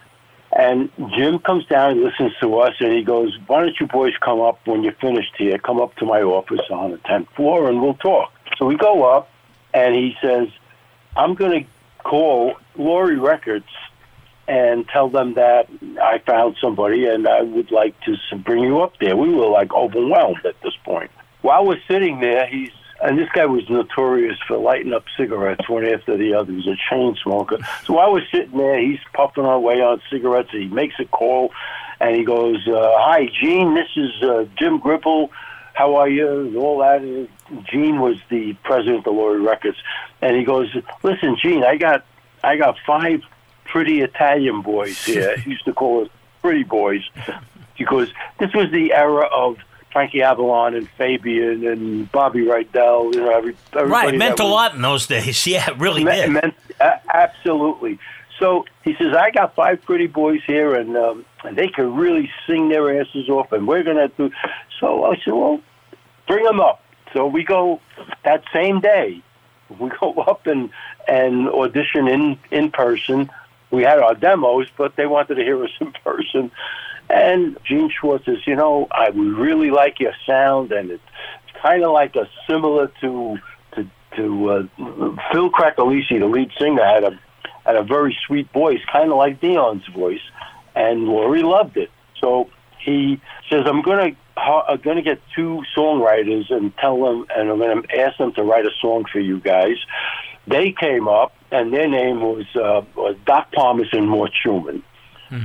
and 0.56 0.90
Jim 1.14 1.38
comes 1.38 1.66
down 1.66 1.92
and 1.92 2.00
listens 2.02 2.32
to 2.40 2.58
us, 2.58 2.74
and 2.80 2.92
he 2.92 3.02
goes, 3.02 3.36
"Why 3.46 3.60
don't 3.60 3.78
you 3.78 3.86
boys 3.86 4.14
come 4.20 4.40
up 4.40 4.60
when 4.66 4.82
you're 4.82 4.92
finished 4.94 5.34
here? 5.36 5.58
Come 5.58 5.80
up 5.80 5.94
to 5.96 6.06
my 6.06 6.22
office 6.22 6.68
on 6.70 6.92
the 6.92 6.98
tenth 6.98 7.28
floor, 7.30 7.68
and 7.68 7.82
we'll 7.82 7.94
talk." 7.94 8.32
So 8.56 8.66
we 8.66 8.76
go 8.76 9.04
up, 9.04 9.28
and 9.74 9.94
he 9.94 10.16
says, 10.20 10.48
"I'm 11.16 11.34
going 11.34 11.64
to 11.64 11.70
call 12.02 12.54
Laurie 12.76 13.18
Records." 13.18 13.68
and 14.48 14.88
tell 14.88 15.10
them 15.10 15.34
that 15.34 15.68
I 16.00 16.18
found 16.20 16.56
somebody 16.58 17.06
and 17.06 17.28
I 17.28 17.42
would 17.42 17.70
like 17.70 17.94
to 18.06 18.16
bring 18.36 18.64
you 18.64 18.80
up 18.80 18.94
there. 18.98 19.14
We 19.14 19.28
were 19.28 19.46
like 19.46 19.74
overwhelmed 19.74 20.44
at 20.46 20.58
this 20.62 20.74
point. 20.84 21.10
While 21.42 21.66
we're 21.66 21.82
sitting 21.86 22.20
there, 22.20 22.46
he's 22.46 22.70
and 23.02 23.18
this 23.18 23.28
guy 23.32 23.46
was 23.46 23.68
notorious 23.68 24.36
for 24.46 24.56
lighting 24.56 24.92
up 24.92 25.04
cigarettes 25.16 25.68
one 25.68 25.84
after 25.86 26.16
the 26.16 26.34
other. 26.34 26.50
He 26.50 26.56
was 26.56 26.66
a 26.66 26.76
chain 26.90 27.16
smoker. 27.22 27.58
So 27.84 27.98
I 27.98 28.08
we're 28.10 28.26
sitting 28.32 28.58
there, 28.58 28.80
he's 28.80 29.00
puffing 29.12 29.44
away 29.44 29.80
on 29.80 30.00
cigarettes. 30.10 30.50
He 30.50 30.66
makes 30.66 30.96
a 30.98 31.04
call, 31.04 31.52
and 32.00 32.16
he 32.16 32.24
goes, 32.24 32.66
uh, 32.66 32.92
"Hi, 32.96 33.26
Gene. 33.40 33.74
This 33.74 33.88
is 33.96 34.22
uh, 34.22 34.46
Jim 34.58 34.78
Gribble. 34.78 35.30
How 35.74 35.96
are 35.96 36.08
you?" 36.08 36.28
And 36.28 36.56
all 36.56 36.78
that. 36.78 37.28
Gene 37.70 38.00
was 38.00 38.16
the 38.28 38.54
president 38.64 39.06
of 39.06 39.14
Laurie 39.14 39.40
Records, 39.40 39.78
and 40.20 40.36
he 40.36 40.44
goes, 40.44 40.74
"Listen, 41.02 41.36
Gene, 41.40 41.64
I 41.64 41.76
got 41.76 42.04
I 42.42 42.56
got 42.56 42.76
five 42.86 43.22
pretty 43.64 44.00
Italian 44.00 44.62
boys 44.62 45.04
here. 45.04 45.36
He 45.44 45.50
used 45.50 45.64
to 45.66 45.72
call 45.72 46.04
us 46.04 46.08
pretty 46.42 46.64
boys 46.64 47.02
because 47.76 48.08
this 48.38 48.52
was 48.54 48.70
the 48.72 48.92
era 48.92 49.26
of 49.32 49.58
Frankie 49.98 50.22
Avalon 50.22 50.76
and 50.76 50.88
Fabian 50.90 51.66
and 51.66 52.12
Bobby 52.12 52.44
Rydell. 52.44 53.12
You 53.14 53.20
know, 53.22 53.30
every, 53.36 53.56
everybody 53.72 53.90
Right, 54.12 54.16
meant 54.16 54.38
a 54.38 54.44
was- 54.44 54.52
lot 54.52 54.74
in 54.76 54.82
those 54.82 55.08
days. 55.08 55.44
Yeah, 55.48 55.70
it 55.70 55.78
really 55.78 56.04
Me- 56.04 56.12
did. 56.12 56.30
meant- 56.30 56.54
a- 56.80 57.00
absolutely. 57.12 57.98
So 58.38 58.64
he 58.84 58.94
says, 58.94 59.12
I 59.16 59.32
got 59.32 59.56
five 59.56 59.82
pretty 59.82 60.06
boys 60.06 60.40
here, 60.46 60.76
and 60.76 60.96
um, 60.96 61.24
and 61.42 61.56
they 61.58 61.66
can 61.66 61.96
really 61.96 62.30
sing 62.46 62.68
their 62.68 63.00
asses 63.00 63.28
off, 63.28 63.50
and 63.50 63.66
we're 63.66 63.82
gonna 63.82 64.06
do. 64.16 64.30
So 64.78 65.04
I 65.04 65.16
said, 65.24 65.34
well, 65.34 65.60
bring 66.28 66.44
them 66.44 66.60
up. 66.60 66.80
So 67.12 67.26
we 67.26 67.42
go 67.42 67.80
that 68.24 68.44
same 68.52 68.78
day. 68.80 69.20
We 69.80 69.90
go 70.00 70.12
up 70.28 70.46
and 70.46 70.70
and 71.08 71.48
audition 71.48 72.06
in 72.06 72.38
in 72.52 72.70
person. 72.70 73.28
We 73.72 73.82
had 73.82 73.98
our 73.98 74.14
demos, 74.14 74.68
but 74.76 74.94
they 74.94 75.06
wanted 75.06 75.34
to 75.34 75.42
hear 75.42 75.64
us 75.64 75.72
in 75.80 75.90
person. 76.04 76.52
And 77.10 77.56
Gene 77.64 77.90
Schwartz 77.90 78.26
says, 78.26 78.46
you 78.46 78.54
know, 78.54 78.86
I 78.90 79.08
really 79.08 79.70
like 79.70 79.98
your 79.98 80.12
sound, 80.26 80.72
and 80.72 80.90
it's 80.90 81.02
kind 81.62 81.82
of 81.82 81.92
like 81.92 82.16
a 82.16 82.28
similar 82.48 82.92
to 83.00 83.38
to 83.74 83.90
to 84.16 84.50
uh, 84.50 84.62
Phil 85.32 85.50
Cracolici, 85.50 86.18
the 86.18 86.26
lead 86.26 86.50
singer, 86.58 86.84
had 86.84 87.04
a 87.04 87.18
had 87.64 87.76
a 87.76 87.82
very 87.82 88.16
sweet 88.26 88.50
voice, 88.52 88.80
kind 88.90 89.10
of 89.10 89.16
like 89.16 89.40
Dion's 89.40 89.86
voice, 89.88 90.20
and 90.74 91.04
Laurie 91.04 91.42
loved 91.42 91.76
it. 91.76 91.90
So 92.20 92.50
he 92.78 93.20
says, 93.50 93.64
"I'm 93.66 93.82
going 93.82 94.14
to 94.14 94.40
I'm 94.40 94.78
to 94.96 95.02
get 95.02 95.20
two 95.34 95.62
songwriters 95.76 96.50
and 96.50 96.76
tell 96.76 97.00
them, 97.02 97.26
and 97.34 97.50
I'm 97.50 97.82
to 97.82 98.00
ask 98.00 98.18
them 98.18 98.32
to 98.34 98.42
write 98.42 98.66
a 98.66 98.70
song 98.80 99.04
for 99.10 99.20
you 99.20 99.40
guys." 99.40 99.76
They 100.46 100.72
came 100.72 101.08
up, 101.08 101.34
and 101.50 101.72
their 101.72 101.88
name 101.88 102.20
was 102.20 102.46
uh, 102.54 102.82
was 102.94 103.16
Doc 103.26 103.52
Pomus 103.52 103.92
and 103.92 104.08
Mort 104.08 104.32
Shuman. 104.44 104.82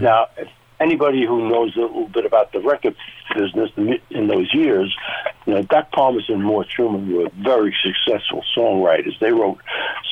Now, 0.01 0.27
if 0.37 0.47
anybody 0.83 1.25
who 1.25 1.49
knows 1.49 1.75
a 1.75 1.81
little 1.81 2.07
bit 2.07 2.25
about 2.25 2.51
the 2.51 2.59
record 2.59 2.95
business 3.35 3.71
in 4.09 4.27
those 4.27 4.53
years, 4.53 4.95
you 5.45 5.53
know, 5.53 5.61
Doc 5.63 5.91
Pomus 5.91 6.29
and 6.29 6.43
Mort 6.43 6.67
Shuman 6.75 7.11
were 7.15 7.29
very 7.41 7.75
successful 7.83 8.43
songwriters. 8.55 9.17
They 9.19 9.31
wrote 9.31 9.57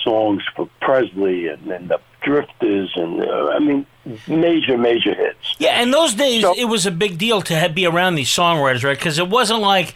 songs 0.04 0.44
for 0.56 0.68
Presley 0.82 1.48
and, 1.48 1.68
the 1.90 2.00
Drifters, 2.24 2.92
and 2.96 3.22
uh, 3.22 3.48
I 3.56 3.60
mean, 3.60 3.86
major, 4.28 4.78
major 4.78 5.13
hits. 5.16 5.56
Yeah, 5.58 5.82
and 5.82 5.92
those 5.94 6.13
days 6.13 6.44
So- 6.44 6.54
it 6.56 6.66
was 6.66 6.86
a 6.86 6.92
big 6.92 7.18
deal 7.18 7.42
to 7.44 7.56
have, 7.56 7.74
be 7.74 7.86
around 7.86 8.16
these 8.16 8.30
songwriters, 8.30 8.84
right? 8.84 8.98
Because 8.98 9.18
it 9.20 9.28
wasn't 9.28 9.62
like 9.62 9.96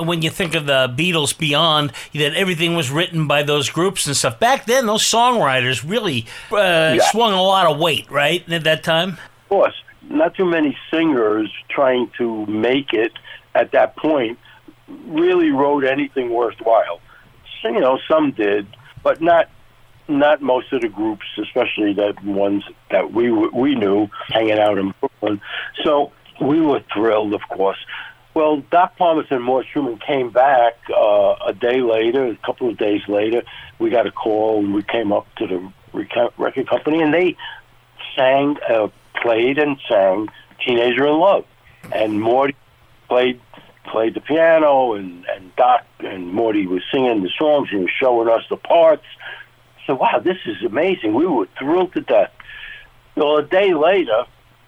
when 0.00 0.22
you 0.22 0.30
think 0.30 0.54
of 0.54 0.64
the 0.66 0.88
Beatles 0.96 1.36
Beyond 1.36 1.92
that 2.14 2.34
everything 2.34 2.76
was 2.76 2.90
written 2.90 3.26
by 3.26 3.42
those 3.42 3.68
groups 3.68 4.06
and 4.06 4.16
stuff. 4.16 4.40
Back 4.40 4.64
then, 4.66 4.86
those 4.86 5.02
songwriters 5.02 5.88
really 5.88 6.26
uh, 6.50 6.98
swung 7.10 7.32
a 7.34 7.42
lot 7.42 7.66
of 7.70 7.78
weight, 7.78 8.10
right? 8.10 8.42
At 8.50 8.64
that 8.64 8.82
time. 8.82 9.10
Of 9.10 9.48
course, 9.50 9.74
not 10.08 10.34
too 10.34 10.44
many 10.44 10.76
singers 10.90 11.50
trying 11.68 12.10
to 12.18 12.46
make 12.46 12.92
it 12.92 13.12
at 13.54 13.72
that 13.72 13.96
point 13.96 14.38
really 15.06 15.50
wrote 15.50 15.84
anything 15.84 16.30
worthwhile. 16.30 17.00
So, 17.62 17.68
you 17.68 17.80
know, 17.80 17.98
some 18.08 18.32
did, 18.32 18.66
but 19.02 19.20
not 19.20 19.48
not 20.08 20.40
most 20.40 20.72
of 20.72 20.82
the 20.82 20.88
groups, 20.88 21.26
especially 21.36 21.92
the 21.92 22.14
ones 22.24 22.62
that 22.90 23.12
we 23.12 23.30
we 23.30 23.74
knew 23.74 24.08
hanging 24.28 24.58
out 24.58 24.78
in 24.78 24.94
Brooklyn. 25.00 25.40
So 25.82 26.12
we 26.40 26.60
were 26.60 26.82
thrilled, 26.92 27.34
of 27.34 27.42
course. 27.48 27.78
Well, 28.34 28.62
Doc 28.70 28.98
Pomus 28.98 29.30
and 29.30 29.42
Mort 29.42 29.66
Shuman 29.74 29.98
came 30.06 30.30
back 30.30 30.74
uh, 30.94 31.36
a 31.46 31.54
day 31.58 31.80
later, 31.80 32.26
a 32.26 32.36
couple 32.44 32.68
of 32.68 32.76
days 32.76 33.00
later. 33.08 33.42
We 33.78 33.88
got 33.88 34.06
a 34.06 34.12
call, 34.12 34.58
and 34.58 34.74
we 34.74 34.82
came 34.82 35.10
up 35.10 35.26
to 35.36 35.46
the 35.46 35.72
record 36.36 36.68
company, 36.68 37.00
and 37.00 37.14
they 37.14 37.34
sang, 38.14 38.58
uh, 38.68 38.88
played, 39.22 39.58
and 39.58 39.78
sang 39.88 40.28
"Teenager 40.64 41.06
in 41.06 41.18
Love," 41.18 41.44
and 41.92 42.20
Morty 42.20 42.56
played 43.08 43.40
played 43.84 44.14
the 44.14 44.20
piano, 44.20 44.94
and 44.94 45.24
and 45.26 45.54
Doc 45.56 45.86
and 46.00 46.32
Morty 46.32 46.66
was 46.66 46.82
singing 46.92 47.22
the 47.22 47.30
songs 47.38 47.68
and 47.72 47.88
showing 48.00 48.28
us 48.28 48.42
the 48.50 48.56
parts. 48.56 49.04
So 49.86 49.94
wow, 49.94 50.18
this 50.18 50.38
is 50.46 50.62
amazing. 50.64 51.14
We 51.14 51.26
were 51.26 51.48
thrilled 51.58 51.92
to 51.94 52.00
death. 52.00 52.32
Well, 53.14 53.38
a 53.38 53.42
day 53.42 53.72
later, 53.72 54.24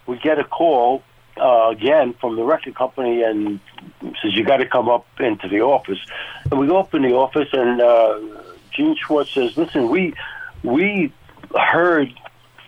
we 0.07 0.17
get 0.17 0.39
a 0.39 0.43
call 0.43 1.03
uh, 1.39 1.69
again 1.69 2.13
from 2.19 2.35
the 2.35 2.43
record 2.43 2.75
company 2.75 3.21
and 3.21 3.59
says 4.21 4.33
you 4.33 4.43
got 4.43 4.57
to 4.57 4.65
come 4.65 4.89
up 4.89 5.05
into 5.19 5.47
the 5.47 5.61
office. 5.61 5.99
And 6.49 6.59
we 6.59 6.67
go 6.67 6.77
up 6.77 6.93
in 6.93 7.01
the 7.01 7.13
office, 7.13 7.49
and 7.53 7.81
uh, 7.81 8.19
Gene 8.71 8.95
Schwartz 8.95 9.33
says, 9.33 9.57
"Listen, 9.57 9.89
we 9.89 10.13
we 10.63 11.13
heard 11.55 12.13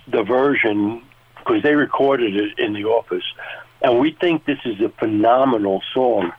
the 0.07 0.23
version 0.23 1.03
because 1.43 1.63
they 1.63 1.75
recorded 1.75 2.35
it 2.35 2.59
in 2.59 2.73
the 2.73 2.85
office, 2.85 3.23
and 3.81 3.99
we 3.99 4.11
think 4.11 4.45
this 4.45 4.59
is 4.65 4.79
a 4.81 4.89
phenomenal 4.89 5.81
song. 5.93 6.31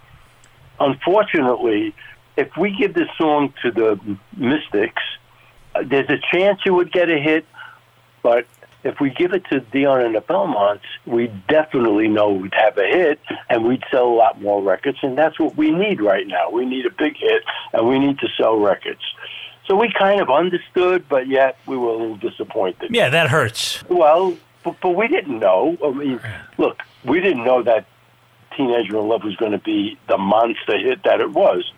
Unfortunately, 0.81 1.95
if 2.37 2.57
we 2.57 2.75
give 2.77 2.95
this 2.95 3.09
song 3.19 3.53
to 3.63 3.71
the 3.71 4.01
Mystics, 4.37 5.03
uh, 5.75 5.83
there's 5.85 6.09
a 6.09 6.19
chance 6.33 6.61
you 6.65 6.75
would 6.75 6.93
get 6.93 7.11
a 7.11 7.19
hit, 7.19 7.47
but 8.23 8.47
if 8.85 9.01
we 9.01 9.11
give 9.11 9.33
it 9.33 9.45
to 9.47 9.61
Dion 9.61 10.01
and 10.01 10.15
the 10.15 10.21
Belmonts, 10.21 10.83
we 11.07 11.29
definitely 11.49 12.09
know 12.09 12.33
we'd 12.33 12.55
have 12.55 12.77
a 12.79 12.87
hit 12.87 13.21
and 13.49 13.65
we'd 13.65 13.85
sell 13.91 14.09
a 14.09 14.15
lot 14.15 14.41
more 14.41 14.63
records, 14.63 14.99
and 15.03 15.17
that's 15.17 15.39
what 15.39 15.57
we 15.57 15.71
need 15.71 16.01
right 16.01 16.27
now. 16.27 16.51
We 16.51 16.65
need 16.65 16.87
a 16.87 16.91
big 16.91 17.17
hit 17.17 17.43
and 17.73 17.89
we 17.89 17.99
need 17.99 18.19
to 18.19 18.29
sell 18.37 18.57
records. 18.59 19.03
So 19.67 19.77
we 19.77 19.93
kind 19.97 20.21
of 20.21 20.29
understood, 20.29 21.09
but 21.09 21.29
yet 21.29 21.57
we 21.67 21.77
were 21.77 21.91
a 21.91 21.97
little 21.97 22.17
disappointed. 22.17 22.91
Yeah, 22.93 23.09
that 23.11 23.31
hurts. 23.31 23.83
Well, 23.89 24.37
but, 24.65 24.77
but 24.81 24.91
we 24.91 25.09
didn't 25.09 25.39
know. 25.39 25.77
I 25.85 25.91
mean, 25.91 26.21
look, 26.59 26.83
we 27.05 27.21
didn't 27.21 27.45
know 27.45 27.63
that 27.63 27.87
Teenager 28.57 28.99
in 28.99 29.09
Love 29.09 29.25
was 29.25 29.37
going 29.37 29.53
to 29.53 29.59
be 29.59 29.99
the 30.09 30.19
monster 30.19 30.79
hit 30.79 31.03
that 31.05 31.21
it 31.21 31.31
was. 31.33 31.71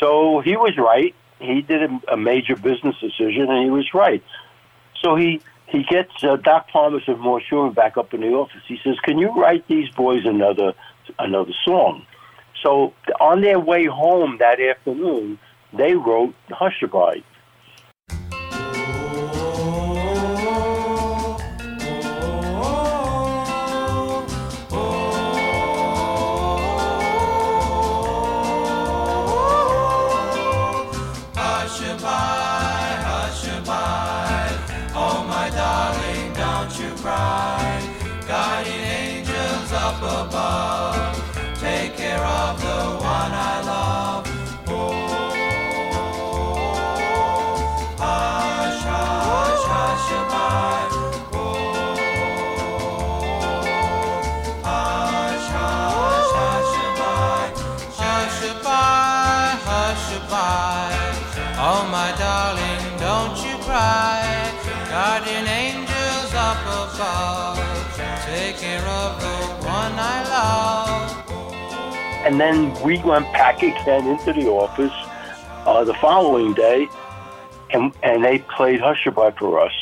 So 0.00 0.40
he 0.40 0.56
was 0.56 0.76
right. 0.76 1.14
He 1.38 1.62
did 1.62 1.82
a, 1.84 2.12
a 2.12 2.16
major 2.16 2.56
business 2.56 2.96
decision, 3.00 3.50
and 3.50 3.64
he 3.64 3.70
was 3.70 3.92
right. 3.94 4.22
So 5.00 5.16
he 5.16 5.40
he 5.66 5.84
gets 5.84 6.22
uh, 6.22 6.36
Doc 6.36 6.68
Pomus 6.70 7.08
and 7.08 7.18
Mort 7.18 7.42
Shuman 7.48 7.74
back 7.74 7.96
up 7.96 8.12
in 8.12 8.20
the 8.20 8.32
office. 8.32 8.62
He 8.66 8.78
says, 8.84 8.96
"Can 9.02 9.18
you 9.18 9.30
write 9.30 9.66
these 9.68 9.88
boys 9.90 10.24
another 10.24 10.74
another 11.18 11.52
song?" 11.64 12.04
So 12.62 12.94
on 13.20 13.40
their 13.40 13.58
way 13.58 13.86
home 13.86 14.36
that 14.38 14.60
afternoon, 14.60 15.38
they 15.72 15.94
wrote. 15.94 16.34
Hushabye, 16.50 17.24
above, 40.02 41.16
take 41.60 41.96
care 41.96 42.24
of 42.24 42.60
the 42.60 42.80
one 43.00 43.32
I 43.32 43.62
love. 43.64 44.26
Oh, 44.68 44.92
hush, 47.98 48.82
hush, 48.82 49.64
hush, 49.74 50.06
hushabye. 50.08 50.92
Oh, 61.64 61.86
my 61.90 62.10
darling, 62.18 62.82
don't 62.98 63.36
you 63.46 63.56
cry. 63.64 64.24
Guardian 64.90 65.46
angels 65.46 66.34
up 66.34 66.60
above, 66.66 67.58
take 68.26 68.56
care 68.56 68.84
of 68.84 69.11
And 72.24 72.40
then 72.40 72.72
we 72.82 72.98
went 73.02 73.30
back 73.32 73.62
again 73.62 74.06
into 74.06 74.32
the 74.32 74.48
office 74.48 74.92
uh, 75.66 75.84
the 75.84 75.94
following 75.94 76.54
day, 76.54 76.86
and 77.70 77.92
and 78.02 78.24
they 78.24 78.38
played 78.38 78.80
Hushabye 78.80 79.36
for 79.38 79.60
us, 79.60 79.72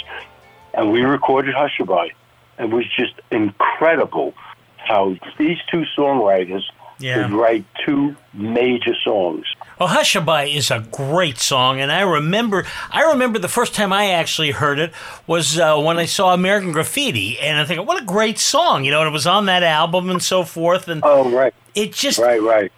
and 0.75 0.91
we 0.91 1.03
recorded 1.03 1.55
Hushabye. 1.55 2.13
It 2.59 2.71
was 2.71 2.87
just 2.97 3.15
incredible 3.31 4.35
how 4.77 5.17
these 5.39 5.59
two 5.71 5.85
songwriters 5.97 6.63
Yeah. 7.01 7.23
could 7.23 7.33
write 7.33 7.65
two 7.85 8.15
major 8.35 8.95
songs. 9.03 9.45
Well, 9.79 9.89
Hushabye 9.89 10.55
is 10.55 10.71
a 10.71 10.81
great 10.93 11.39
song, 11.39 11.81
and 11.81 11.91
I 11.91 12.03
remember 12.03 12.67
I 12.91 13.03
remember 13.13 13.39
the 13.39 13.49
first 13.49 13.75
time 13.75 13.93
I 13.93 14.11
actually 14.11 14.51
heard 14.51 14.79
it 14.79 14.93
was 15.27 15.59
uh, 15.59 15.79
when 15.79 15.99
I 15.99 16.05
saw 16.05 16.35
American 16.35 16.73
Graffiti, 16.73 17.39
and 17.39 17.59
I 17.59 17.65
think, 17.65 17.87
what 17.89 18.01
a 18.01 18.05
great 18.05 18.39
song, 18.39 18.85
you 18.85 18.91
know, 18.91 19.01
and 19.01 19.09
it 19.09 19.13
was 19.13 19.27
on 19.27 19.47
that 19.47 19.63
album 19.63 20.11
and 20.11 20.23
so 20.23 20.45
forth, 20.45 20.89
and 20.89 21.01
Oh, 21.03 21.31
right, 21.31 21.55
it 21.75 21.95
just 21.95 22.19
right, 22.19 22.43
right. 22.43 22.71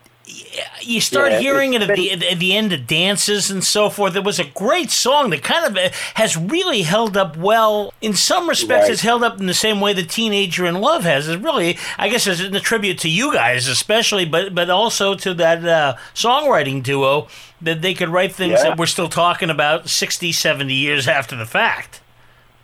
You 0.81 1.01
start 1.01 1.33
Yeah, 1.33 1.41
hearing 1.41 1.75
it 1.75 1.83
at 1.83 1.97
the 1.97 2.13
at 2.13 2.39
the 2.39 2.55
end 2.57 2.73
of 2.73 2.87
dances 2.87 3.51
and 3.51 3.63
so 3.65 3.91
forth. 3.91 4.15
It 4.17 4.25
was 4.25 4.39
a 4.39 4.45
great 4.45 4.91
song 4.91 5.31
that 5.31 5.43
kind 5.43 5.65
of 5.67 5.77
uh, 5.77 5.91
has 6.15 6.37
really 6.37 6.83
held 6.83 7.17
up 7.17 7.37
well. 7.37 7.93
In 8.01 8.15
some 8.15 8.49
respects, 8.49 8.85
Right. 8.85 8.93
it's 8.93 9.03
held 9.03 9.23
up 9.25 9.41
in 9.41 9.47
the 9.47 9.55
same 9.55 9.81
way 9.81 9.93
the 9.93 10.03
Teenager 10.05 10.65
in 10.67 10.77
Love 10.81 11.05
has. 11.05 11.29
It's 11.29 11.43
really, 11.43 11.77
I 11.99 12.09
guess, 12.09 12.27
it's 12.27 12.41
a 12.41 12.61
tribute 12.61 12.99
to 13.01 13.09
you 13.09 13.33
guys, 13.33 13.67
especially, 13.69 14.25
but 14.25 14.55
but 14.55 14.71
also 14.71 15.15
to 15.17 15.35
that 15.35 15.65
uh, 15.65 15.97
songwriting 16.15 16.83
duo 16.83 17.27
that 17.61 17.83
they 17.83 17.95
could 17.95 18.09
write 18.09 18.33
things 18.35 18.61
Yeah. 18.63 18.71
that 18.71 18.79
we're 18.79 18.87
still 18.87 19.09
talking 19.09 19.51
about 19.51 19.89
60, 19.89 20.33
70 20.33 20.73
years 20.75 21.07
after 21.09 21.37
the 21.37 21.47
fact. 21.47 22.01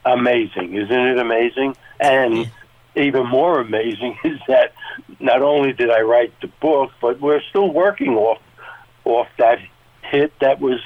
amazing, 0.05 0.75
isn't 0.75 0.91
it 1.07 1.19
amazing? 1.19 1.77
And 2.01 2.51
even 2.97 3.27
more 3.27 3.61
amazing 3.61 4.17
is 4.25 4.39
that 4.49 4.73
not 5.21 5.43
only 5.43 5.73
did 5.73 5.91
I 5.91 6.01
write 6.01 6.33
the 6.41 6.49
book, 6.61 6.93
but 7.01 7.21
we're 7.21 7.43
still 7.43 7.71
working 7.71 8.17
off 8.17 8.41
off 9.05 9.29
that 9.39 9.59
hit 10.03 10.33
that 10.41 10.61
was 10.61 10.81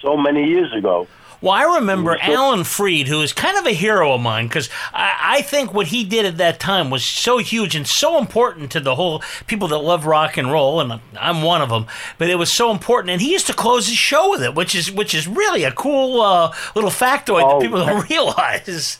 so 0.00 0.16
many 0.16 0.44
years 0.44 0.72
ago. 0.74 1.06
Well, 1.40 1.52
I 1.52 1.76
remember. 1.76 2.16
Alan 2.20 2.64
Freed, 2.64 3.08
who 3.08 3.20
is 3.20 3.32
kind 3.32 3.58
of 3.58 3.66
a 3.66 3.72
hero 3.72 4.14
of 4.14 4.20
mine, 4.20 4.48
because 4.48 4.70
I, 4.92 5.36
I 5.38 5.42
think 5.42 5.72
what 5.72 5.88
he 5.88 6.02
did 6.02 6.24
at 6.24 6.38
that 6.38 6.58
time 6.58 6.90
was 6.90 7.04
so 7.04 7.38
huge 7.38 7.74
and 7.74 7.86
so 7.86 8.18
important 8.18 8.70
to 8.72 8.80
the 8.80 8.94
whole 8.94 9.22
people 9.46 9.68
that 9.68 9.78
love 9.78 10.06
rock 10.06 10.36
and 10.36 10.50
roll, 10.50 10.80
and 10.80 11.00
I'm 11.20 11.42
one 11.42 11.60
of 11.60 11.68
them. 11.68 11.86
But 12.18 12.30
it 12.30 12.36
was 12.36 12.50
so 12.50 12.70
important, 12.70 13.10
and 13.10 13.20
he 13.20 13.32
used 13.32 13.46
to 13.48 13.52
close 13.52 13.86
his 13.86 13.98
show 13.98 14.30
with 14.30 14.42
it, 14.42 14.54
which 14.54 14.74
is 14.74 14.90
which 14.90 15.14
is 15.14 15.28
really 15.28 15.64
a 15.64 15.72
cool 15.72 16.22
uh, 16.22 16.54
little 16.74 16.90
factoid 16.90 17.42
Oh, 17.42 17.60
that 17.60 17.60
people 17.60 17.84
don't 17.84 18.08
realize. 18.10 18.98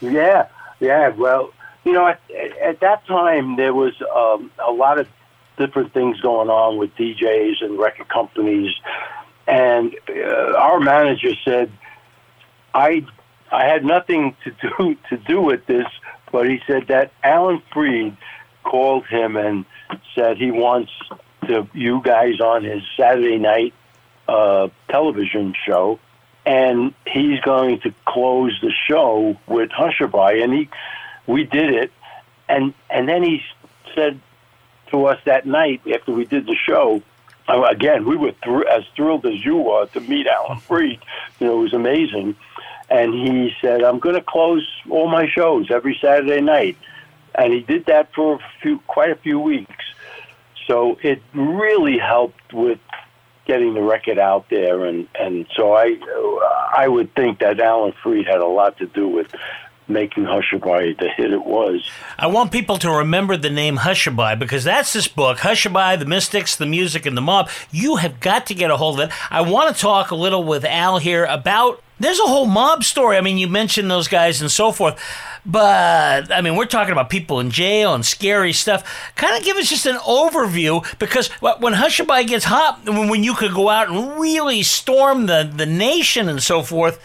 Yeah, 0.00 0.48
yeah. 0.80 1.08
Well, 1.10 1.52
you 1.84 1.92
know, 1.92 2.06
at, 2.06 2.20
at 2.62 2.80
that 2.80 3.06
time 3.06 3.56
there 3.56 3.74
was 3.74 3.94
um, 4.14 4.50
a 4.58 4.72
lot 4.72 4.98
of 4.98 5.08
different 5.56 5.92
things 5.92 6.20
going 6.20 6.48
on 6.48 6.78
with 6.78 6.94
DJs 6.96 7.62
and 7.62 7.78
record 7.78 8.08
companies, 8.08 8.74
and 9.46 9.94
uh, 10.08 10.54
our 10.56 10.80
manager 10.80 11.32
said, 11.44 11.72
"I, 12.74 13.04
I 13.50 13.66
had 13.66 13.84
nothing 13.84 14.36
to 14.44 14.50
do 14.50 14.96
to 15.10 15.16
do 15.16 15.40
with 15.40 15.66
this," 15.66 15.86
but 16.32 16.48
he 16.48 16.60
said 16.66 16.88
that 16.88 17.12
Alan 17.22 17.62
Freed 17.72 18.16
called 18.64 19.06
him 19.06 19.36
and 19.36 19.64
said 20.14 20.36
he 20.36 20.50
wants 20.50 20.92
to 21.46 21.68
you 21.72 22.02
guys 22.04 22.40
on 22.40 22.62
his 22.62 22.82
Saturday 22.96 23.38
night 23.38 23.74
uh, 24.28 24.68
television 24.88 25.54
show 25.66 25.98
and 26.46 26.94
he's 27.06 27.40
going 27.40 27.80
to 27.80 27.94
close 28.06 28.58
the 28.62 28.72
show 28.88 29.36
with 29.46 29.70
Hushabye, 29.70 30.42
and 30.42 30.52
he, 30.52 30.68
we 31.26 31.44
did 31.44 31.72
it, 31.72 31.92
and 32.48 32.74
and 32.88 33.08
then 33.08 33.22
he 33.22 33.42
said 33.94 34.20
to 34.90 35.06
us 35.06 35.20
that 35.24 35.46
night 35.46 35.80
after 35.92 36.12
we 36.12 36.24
did 36.24 36.46
the 36.46 36.56
show. 36.56 37.02
Again, 37.48 38.06
we 38.06 38.16
were 38.16 38.32
thr- 38.44 38.68
as 38.68 38.84
thrilled 38.94 39.26
as 39.26 39.44
you 39.44 39.70
are 39.70 39.86
to 39.86 40.00
meet 40.00 40.28
Alan 40.28 40.58
Freed. 40.60 41.00
You 41.40 41.48
know, 41.48 41.58
it 41.58 41.62
was 41.62 41.74
amazing. 41.74 42.36
And 42.88 43.12
he 43.12 43.52
said, 43.60 43.82
"I'm 43.82 43.98
going 43.98 44.14
to 44.14 44.22
close 44.22 44.66
all 44.88 45.08
my 45.08 45.26
shows 45.28 45.70
every 45.70 45.98
Saturday 46.00 46.40
night," 46.40 46.76
and 47.34 47.52
he 47.52 47.60
did 47.60 47.86
that 47.86 48.12
for 48.14 48.34
a 48.36 48.38
few, 48.60 48.78
quite 48.86 49.10
a 49.10 49.16
few 49.16 49.40
weeks. 49.40 49.84
So 50.66 50.98
it 51.02 51.20
really 51.34 51.98
helped 51.98 52.52
with 52.52 52.78
getting 53.46 53.74
the 53.74 53.82
record 53.82 54.18
out 54.18 54.48
there, 54.48 54.84
and 54.84 55.08
and 55.18 55.46
so 55.56 55.74
I 55.74 55.96
I 56.72 56.86
would 56.86 57.12
think 57.14 57.40
that 57.40 57.58
Alan 57.58 57.92
Freed 58.02 58.26
had 58.26 58.40
a 58.40 58.46
lot 58.46 58.78
to 58.78 58.86
do 58.86 59.08
with 59.08 59.34
making 59.90 60.24
Hushabye 60.24 60.98
the 60.98 61.08
hit 61.08 61.32
it 61.32 61.44
was. 61.44 61.88
I 62.18 62.28
want 62.28 62.52
people 62.52 62.78
to 62.78 62.90
remember 62.90 63.36
the 63.36 63.50
name 63.50 63.78
Hushabye 63.78 64.38
because 64.38 64.64
that's 64.64 64.92
this 64.92 65.08
book, 65.08 65.38
Hushabye, 65.38 65.98
the 65.98 66.06
Mystics, 66.06 66.56
the 66.56 66.66
Music, 66.66 67.06
and 67.06 67.16
the 67.16 67.22
Mob. 67.22 67.50
You 67.70 67.96
have 67.96 68.20
got 68.20 68.46
to 68.46 68.54
get 68.54 68.70
a 68.70 68.76
hold 68.76 69.00
of 69.00 69.08
it. 69.08 69.14
I 69.30 69.40
want 69.42 69.74
to 69.74 69.80
talk 69.80 70.10
a 70.10 70.16
little 70.16 70.44
with 70.44 70.64
Al 70.64 70.98
here 70.98 71.24
about. 71.24 71.82
There's 71.98 72.18
a 72.18 72.22
whole 72.22 72.46
mob 72.46 72.82
story. 72.82 73.18
I 73.18 73.20
mean, 73.20 73.36
you 73.36 73.46
mentioned 73.46 73.90
those 73.90 74.08
guys 74.08 74.40
and 74.40 74.50
so 74.50 74.72
forth. 74.72 74.98
But, 75.44 76.32
I 76.32 76.40
mean, 76.40 76.56
we're 76.56 76.64
talking 76.64 76.92
about 76.92 77.10
people 77.10 77.40
in 77.40 77.50
jail 77.50 77.94
and 77.94 78.04
scary 78.04 78.54
stuff. 78.54 79.12
Kind 79.16 79.36
of 79.36 79.44
give 79.44 79.58
us 79.58 79.68
just 79.68 79.84
an 79.84 79.96
overview 79.96 80.82
because 80.98 81.28
when 81.40 81.74
Hushabye 81.74 82.26
gets 82.26 82.46
hot, 82.46 82.86
when 82.86 83.08
when 83.08 83.22
you 83.22 83.34
could 83.34 83.52
go 83.52 83.68
out 83.68 83.90
and 83.90 84.18
really 84.18 84.62
storm 84.62 85.26
the, 85.26 85.50
the 85.54 85.66
nation 85.66 86.28
and 86.28 86.42
so 86.42 86.62
forth, 86.62 86.98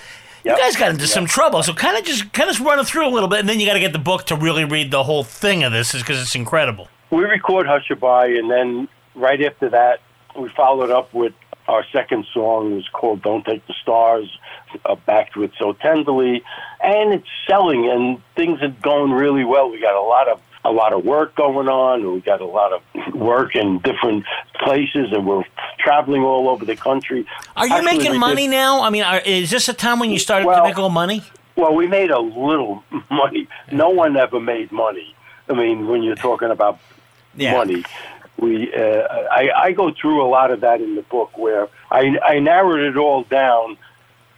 Yep. 0.45 0.57
you 0.57 0.63
guys 0.63 0.75
got 0.75 0.91
into 0.91 1.07
some 1.07 1.25
trouble. 1.25 1.63
So 1.63 1.73
kind 1.73 1.97
of 1.97 2.03
just 2.03 2.31
kind 2.31 2.49
of 2.49 2.59
run 2.61 2.79
it 2.79 2.85
through 2.85 3.07
a 3.07 3.09
little 3.09 3.27
bit, 3.27 3.39
and 3.39 3.49
then 3.49 3.59
you 3.59 3.65
got 3.65 3.73
to 3.73 3.79
get 3.79 3.93
the 3.93 3.99
book 3.99 4.25
to 4.27 4.35
really 4.35 4.63
read 4.63 4.91
the 4.91 5.03
whole 5.03 5.23
thing 5.23 5.63
of 5.63 5.71
this, 5.71 5.95
is 5.95 6.03
because 6.03 6.21
it's 6.21 6.35
incredible. 6.35 6.87
We 7.09 7.23
record 7.23 7.65
Hushabye, 7.65 8.37
and 8.37 8.49
then 8.51 8.87
right 9.15 9.41
after 9.41 9.69
that, 9.69 10.01
we 10.39 10.49
followed 10.49 10.91
up 10.91 11.13
with 11.13 11.33
our 11.67 11.83
second 11.91 12.27
song. 12.31 12.73
It 12.73 12.75
was 12.75 12.89
called 12.89 13.23
"Don't 13.23 13.43
Take 13.43 13.65
the 13.65 13.73
Stars," 13.81 14.37
uh, 14.85 14.95
backed 14.95 15.35
with 15.35 15.51
"So 15.57 15.73
Tenderly," 15.73 16.43
and 16.79 17.13
it's 17.13 17.27
selling, 17.47 17.89
and 17.89 18.21
things 18.35 18.61
are 18.61 18.75
going 18.83 19.13
really 19.13 19.45
well. 19.45 19.71
We 19.71 19.81
got 19.81 19.95
a 19.95 20.01
lot 20.01 20.27
of 20.27 20.39
a 20.65 20.71
lot 20.71 20.91
of 20.93 21.05
work 21.05 21.35
going 21.35 21.67
on. 21.69 22.01
and 22.01 22.13
We 22.13 22.21
got 22.21 22.41
a 22.41 22.45
lot 22.45 22.73
of 22.73 23.13
work 23.13 23.55
in 23.55 23.79
different 23.79 24.25
places, 24.63 25.11
and 25.11 25.25
we're 25.25 25.43
traveling 25.79 26.23
all 26.23 26.49
over 26.49 26.65
the 26.65 26.75
country. 26.75 27.25
Are 27.55 27.67
you 27.67 27.73
Actually, 27.75 27.97
making 27.97 28.11
did- 28.13 28.19
money 28.19 28.47
now? 28.47 28.81
I 28.81 28.89
mean, 28.89 29.03
are, 29.03 29.19
is 29.19 29.51
this 29.51 29.69
a 29.69 29.73
time 29.73 29.99
when 29.99 30.11
you 30.11 30.19
started 30.19 30.43
to 30.43 30.47
Well- 30.47 30.63
make 30.63 30.73
a 30.75 30.77
little 30.77 30.89
money? 30.89 31.23
Well, 31.55 31.73
we 31.73 31.87
made 31.87 32.11
a 32.11 32.19
little 32.19 32.83
money. 33.09 33.47
No 33.71 33.89
one 33.89 34.17
ever 34.17 34.39
made 34.41 34.71
money. 34.73 35.15
I 35.47 35.53
mean, 35.53 35.87
when 35.87 36.03
you're 36.03 36.15
talking 36.15 36.49
about 36.51 36.79
Yeah. 37.35 37.53
money, 37.53 37.83
we 38.37 38.73
uh, 38.73 39.03
I, 39.31 39.49
I 39.55 39.71
go 39.71 39.91
through 39.93 40.21
a 40.21 40.27
lot 40.27 40.51
of 40.51 40.59
that 40.61 40.81
in 40.81 40.95
the 40.95 41.03
book 41.03 41.37
where 41.37 41.69
I, 41.89 42.17
I 42.21 42.39
narrowed 42.39 42.81
it 42.81 42.97
all 42.97 43.23
down 43.23 43.77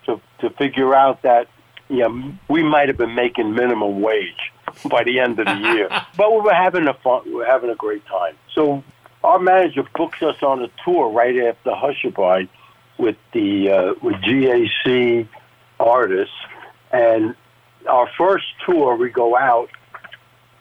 to 0.05 0.21
to 0.41 0.51
figure 0.51 0.93
out 0.93 1.23
that 1.23 1.47
yeah 1.89 2.07
we 2.47 2.61
might 2.61 2.89
have 2.89 2.97
been 2.97 3.15
making 3.15 3.55
minimum 3.55 4.01
wage 4.01 4.46
by 4.89 5.03
the 5.03 5.19
end 5.19 5.39
of 5.39 5.45
the 5.45 5.69
year, 5.73 5.89
but 6.15 6.31
we 6.31 6.41
were 6.41 6.53
having 6.53 6.87
a 6.87 6.93
fun, 6.93 7.23
we 7.25 7.33
were 7.33 7.45
having 7.45 7.69
a 7.69 7.75
great 7.75 8.05
time. 8.05 8.35
So 8.53 8.83
our 9.23 9.39
manager 9.39 9.83
books 9.95 10.21
us 10.21 10.41
on 10.41 10.63
a 10.63 10.69
tour 10.83 11.09
right 11.09 11.37
after 11.37 11.71
Hushabye 11.71 12.49
with 12.97 13.17
the 13.33 13.69
uh, 13.69 13.93
with 14.01 14.15
GAC 14.15 15.27
artists, 15.79 16.35
and 16.91 17.35
our 17.87 18.09
first 18.17 18.45
tour 18.65 18.95
we 18.95 19.09
go 19.09 19.37
out, 19.37 19.69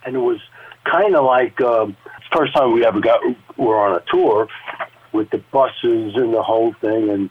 and 0.04 0.16
it 0.16 0.20
was 0.20 0.40
kind 0.84 1.16
of 1.16 1.24
like 1.24 1.60
um, 1.60 1.96
first 2.32 2.54
time 2.54 2.72
we 2.72 2.84
ever 2.84 3.00
got 3.00 3.20
were 3.56 3.78
on 3.78 3.96
a 3.96 4.02
tour 4.10 4.48
with 5.12 5.30
the 5.30 5.38
buses 5.38 6.14
and 6.14 6.34
the 6.34 6.42
whole 6.42 6.72
thing, 6.74 7.10
and 7.10 7.30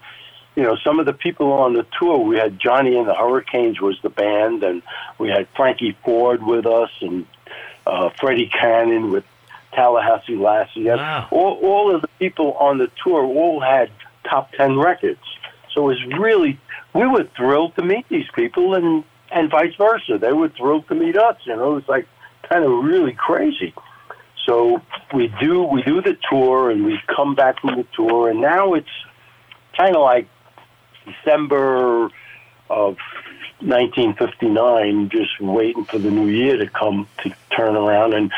you 0.55 0.63
know 0.63 0.77
some 0.83 0.99
of 0.99 1.05
the 1.05 1.13
people 1.13 1.51
on 1.53 1.73
the 1.73 1.85
tour 1.99 2.17
we 2.17 2.37
had 2.37 2.59
Johnny 2.59 2.97
and 2.97 3.07
the 3.07 3.13
Hurricanes 3.13 3.79
was 3.81 3.99
the 4.01 4.09
band, 4.09 4.63
and 4.63 4.81
we 5.19 5.29
had 5.29 5.47
Frankie 5.55 5.97
Ford 6.03 6.43
with 6.43 6.65
us 6.65 6.89
and 7.01 7.25
uh, 7.85 8.09
Freddie 8.19 8.47
Cannon 8.49 9.11
with 9.11 9.25
Tallahassee 9.73 10.37
Lassie. 10.37 10.87
And 10.87 10.99
Wow. 10.99 11.27
All, 11.31 11.59
all 11.61 11.95
of 11.95 12.01
the 12.01 12.07
people 12.19 12.53
on 12.53 12.77
the 12.77 12.89
tour 13.03 13.23
all 13.23 13.59
had 13.59 13.91
top 14.23 14.51
ten 14.53 14.77
records, 14.77 15.19
so 15.73 15.89
it 15.89 15.95
was 15.95 16.19
really 16.19 16.59
we 16.93 17.05
were 17.05 17.25
thrilled 17.35 17.75
to 17.75 17.83
meet 17.83 18.07
these 18.09 18.27
people, 18.33 18.73
and 18.75 19.03
and 19.31 19.51
vice 19.51 19.75
versa. 19.75 20.17
They 20.17 20.33
were 20.33 20.49
thrilled 20.49 20.87
to 20.87 20.95
meet 20.95 21.17
us. 21.17 21.37
You 21.43 21.55
know, 21.57 21.71
it 21.73 21.75
was 21.75 21.87
like 21.87 22.07
kind 22.49 22.63
of 22.63 22.71
really 22.83 23.13
crazy. 23.13 23.73
So 24.45 24.81
we 25.13 25.33
do 25.39 25.63
we 25.63 25.83
do 25.83 26.01
the 26.01 26.17
tour, 26.29 26.69
and 26.69 26.85
we 26.85 26.99
come 27.13 27.35
back 27.35 27.59
from 27.59 27.75
the 27.75 27.85
tour, 27.95 28.29
and 28.29 28.39
now 28.39 28.73
it's 28.75 28.87
kind 29.77 29.95
of 29.95 30.01
like 30.01 30.27
December 31.05 32.09
of 32.69 32.97
1959, 33.59 35.09
just 35.09 35.39
waiting 35.39 35.85
for 35.85 35.97
the 35.97 36.11
new 36.11 36.27
year 36.27 36.57
to 36.57 36.67
come 36.67 37.07
to 37.23 37.33
turn 37.55 37.75
around. 37.75 38.13
And 38.13 38.31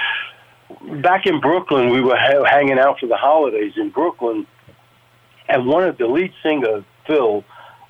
back 1.01 1.25
in 1.25 1.39
Brooklyn, 1.39 1.89
we 1.89 2.01
were 2.01 2.17
ha- 2.17 2.43
hanging 2.45 2.79
out 2.79 2.99
for 2.99 3.07
the 3.07 3.17
holidays 3.17 3.73
in 3.77 3.89
Brooklyn, 3.89 4.45
and 5.49 5.65
one 5.65 5.83
of 5.83 5.97
the 5.97 6.07
lead 6.07 6.33
singer, 6.43 6.83
Phil, 7.05 7.43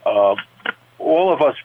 uh, 0.05 0.35
all 0.99 1.33
of 1.33 1.41
us, 1.41 1.55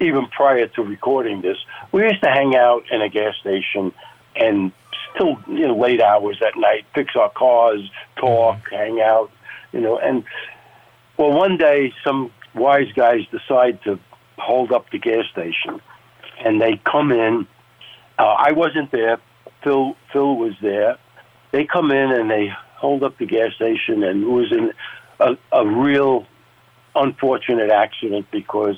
even 0.00 0.26
prior 0.26 0.66
to 0.66 0.82
recording 0.82 1.40
this, 1.40 1.56
we 1.92 2.02
used 2.02 2.22
to 2.22 2.30
hang 2.30 2.54
out 2.54 2.84
in 2.90 3.00
a 3.00 3.08
gas 3.08 3.34
station 3.40 3.92
and 4.34 4.72
still, 5.14 5.38
you 5.48 5.66
know, 5.66 5.76
late 5.76 6.02
hours 6.02 6.40
at 6.46 6.56
night, 6.56 6.84
fix 6.94 7.16
our 7.16 7.30
cars, 7.30 7.90
talk, 8.16 8.58
hang 8.70 9.00
out, 9.00 9.30
you 9.72 9.80
know. 9.80 9.98
And 9.98 10.24
well, 11.16 11.32
one 11.32 11.56
day, 11.56 11.94
some 12.04 12.30
wise 12.56 12.90
guys 12.92 13.20
decide 13.30 13.82
to 13.84 13.98
hold 14.38 14.72
up 14.72 14.90
the 14.90 14.98
gas 14.98 15.24
station, 15.30 15.80
and 16.44 16.60
they 16.60 16.80
come 16.84 17.12
in. 17.12 17.46
Uh, 18.18 18.22
I 18.22 18.52
wasn't 18.52 18.90
there. 18.90 19.18
Phil 19.62 19.96
Phil 20.12 20.36
was 20.36 20.54
there. 20.60 20.98
They 21.52 21.64
come 21.64 21.90
in 21.90 22.12
and 22.12 22.30
they 22.30 22.50
hold 22.76 23.02
up 23.02 23.18
the 23.18 23.26
gas 23.26 23.54
station, 23.54 24.02
and 24.02 24.22
it 24.22 24.28
was 24.28 24.52
an, 24.52 24.72
a, 25.20 25.36
a 25.52 25.66
real 25.66 26.26
unfortunate 26.94 27.70
accident 27.70 28.26
because 28.30 28.76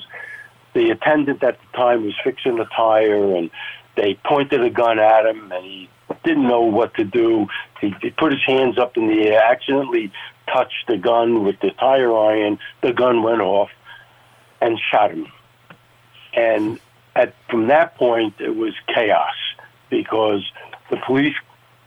the 0.73 0.91
attendant 0.91 1.43
at 1.43 1.57
the 1.59 1.77
time 1.77 2.03
was 2.03 2.13
fixing 2.23 2.57
the 2.57 2.65
tire, 2.65 3.35
and 3.35 3.49
they 3.95 4.17
pointed 4.25 4.63
a 4.63 4.69
gun 4.69 4.99
at 4.99 5.25
him, 5.25 5.51
and 5.51 5.65
he 5.65 5.89
didn't 6.23 6.47
know 6.47 6.61
what 6.61 6.93
to 6.95 7.03
do. 7.03 7.47
He, 7.81 7.93
he 8.01 8.11
put 8.11 8.31
his 8.31 8.41
hands 8.45 8.77
up 8.77 8.97
in 8.97 9.07
the 9.07 9.27
air, 9.27 9.41
accidentally 9.43 10.11
touched 10.53 10.87
the 10.87 10.97
gun 10.97 11.43
with 11.43 11.59
the 11.61 11.71
tire 11.71 12.15
iron. 12.15 12.59
The 12.81 12.93
gun 12.93 13.23
went 13.23 13.41
off 13.41 13.69
and 14.61 14.79
shot 14.91 15.11
him. 15.11 15.27
And 16.33 16.79
at 17.15 17.33
from 17.49 17.67
that 17.67 17.95
point, 17.95 18.35
it 18.39 18.55
was 18.55 18.73
chaos 18.93 19.35
because 19.89 20.43
the 20.89 20.97
police 21.05 21.35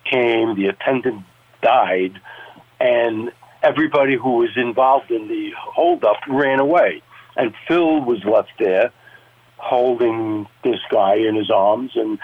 came, 0.04 0.56
the 0.56 0.66
attendant 0.66 1.22
died, 1.62 2.20
and 2.80 3.32
everybody 3.62 4.16
who 4.16 4.38
was 4.38 4.50
involved 4.56 5.10
in 5.10 5.28
the 5.28 5.52
holdup 5.56 6.16
ran 6.28 6.58
away. 6.58 7.02
And 7.36 7.54
Phil 7.66 8.00
was 8.00 8.24
left 8.24 8.52
there 8.58 8.92
holding 9.56 10.46
this 10.64 10.80
guy 10.90 11.14
in 11.14 11.36
his 11.36 11.50
arms. 11.50 11.92
And 11.94 12.18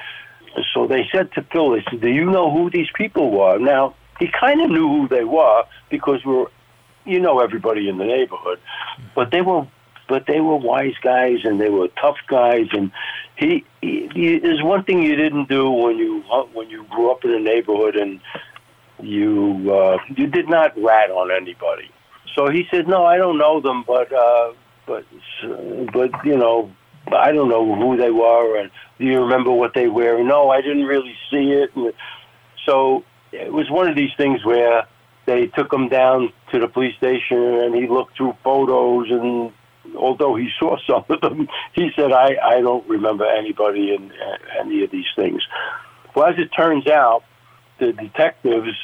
so 0.74 0.86
they 0.86 1.08
said 1.12 1.32
to 1.34 1.42
Phil, 1.42 1.70
they 1.70 1.84
said, 1.88 2.00
Do 2.00 2.10
you 2.10 2.24
know 2.24 2.50
who 2.50 2.68
these 2.68 2.88
people 2.94 3.30
were? 3.30 3.58
Now, 3.58 3.94
he 4.18 4.28
kind 4.28 4.60
of 4.60 4.70
knew 4.70 4.88
who 4.88 5.08
they 5.08 5.24
were 5.24 5.64
because 5.90 6.24
we're, 6.24 6.46
you 7.04 7.20
know, 7.20 7.40
everybody 7.40 7.88
in 7.88 7.98
the 7.98 8.04
neighborhood. 8.04 8.60
But 9.14 9.30
they 9.30 9.42
were. 9.42 9.66
But 10.08 10.24
they 10.26 10.40
were 10.40 10.56
wise 10.56 10.94
guys 11.02 11.40
and 11.44 11.60
they 11.60 11.68
were 11.68 11.88
tough 12.00 12.16
guys, 12.28 12.68
and 12.72 12.90
he, 13.36 13.62
he, 13.82 14.08
he 14.14 14.38
there's 14.38 14.62
one 14.62 14.82
thing 14.82 15.02
you 15.02 15.16
didn't 15.16 15.50
do 15.50 15.70
when 15.70 15.98
you 15.98 16.22
when 16.54 16.70
you 16.70 16.84
grew 16.84 17.10
up 17.10 17.26
in 17.26 17.32
a 17.34 17.38
neighborhood 17.38 17.94
and 17.94 18.18
you 19.02 19.70
uh, 19.70 19.98
you 20.16 20.26
did 20.26 20.48
not 20.48 20.72
rat 20.82 21.10
on 21.10 21.30
anybody. 21.30 21.90
So 22.34 22.48
he 22.48 22.66
said, 22.70 22.88
"No, 22.88 23.04
I 23.04 23.16
don't 23.18 23.36
know 23.36 23.60
them, 23.60 23.84
but 23.86 24.12
uh, 24.12 24.52
but 24.86 25.04
but 25.92 26.24
you 26.24 26.38
know, 26.38 26.72
I 27.12 27.32
don't 27.32 27.48
know 27.50 27.74
who 27.74 27.96
they 27.96 28.10
were, 28.10 28.58
and 28.58 28.70
do 28.98 29.04
you 29.04 29.20
remember 29.20 29.50
what 29.52 29.74
they 29.74 29.88
were? 29.88 30.22
No, 30.22 30.50
I 30.50 30.60
didn't 30.60 30.84
really 30.84 31.16
see 31.30 31.52
it." 31.52 31.74
And 31.76 31.92
so 32.64 33.04
it 33.32 33.52
was 33.52 33.70
one 33.70 33.88
of 33.88 33.96
these 33.96 34.10
things 34.16 34.44
where 34.44 34.86
they 35.26 35.46
took 35.48 35.72
him 35.72 35.88
down 35.88 36.32
to 36.52 36.58
the 36.58 36.68
police 36.68 36.96
station, 36.96 37.38
and 37.38 37.74
he 37.74 37.86
looked 37.86 38.16
through 38.16 38.36
photos 38.44 39.10
and. 39.10 39.52
Although 39.96 40.34
he 40.34 40.50
saw 40.58 40.76
some 40.86 41.06
of 41.08 41.22
them, 41.22 41.48
he 41.72 41.88
said, 41.96 42.12
"I, 42.12 42.36
I 42.44 42.60
don't 42.60 42.86
remember 42.90 43.24
anybody 43.24 43.94
in 43.94 44.12
any 44.60 44.84
of 44.84 44.90
these 44.90 45.06
things." 45.16 45.42
Well, 46.14 46.26
as 46.26 46.34
it 46.38 46.48
turns 46.48 46.86
out, 46.86 47.22
the 47.78 47.94
detectives 47.94 48.76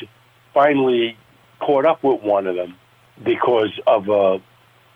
finally 0.54 1.18
caught 1.60 1.84
up 1.84 2.02
with 2.02 2.22
one 2.22 2.46
of 2.46 2.56
them 2.56 2.76
because 3.22 3.78
of 3.86 4.08
uh, 4.08 4.38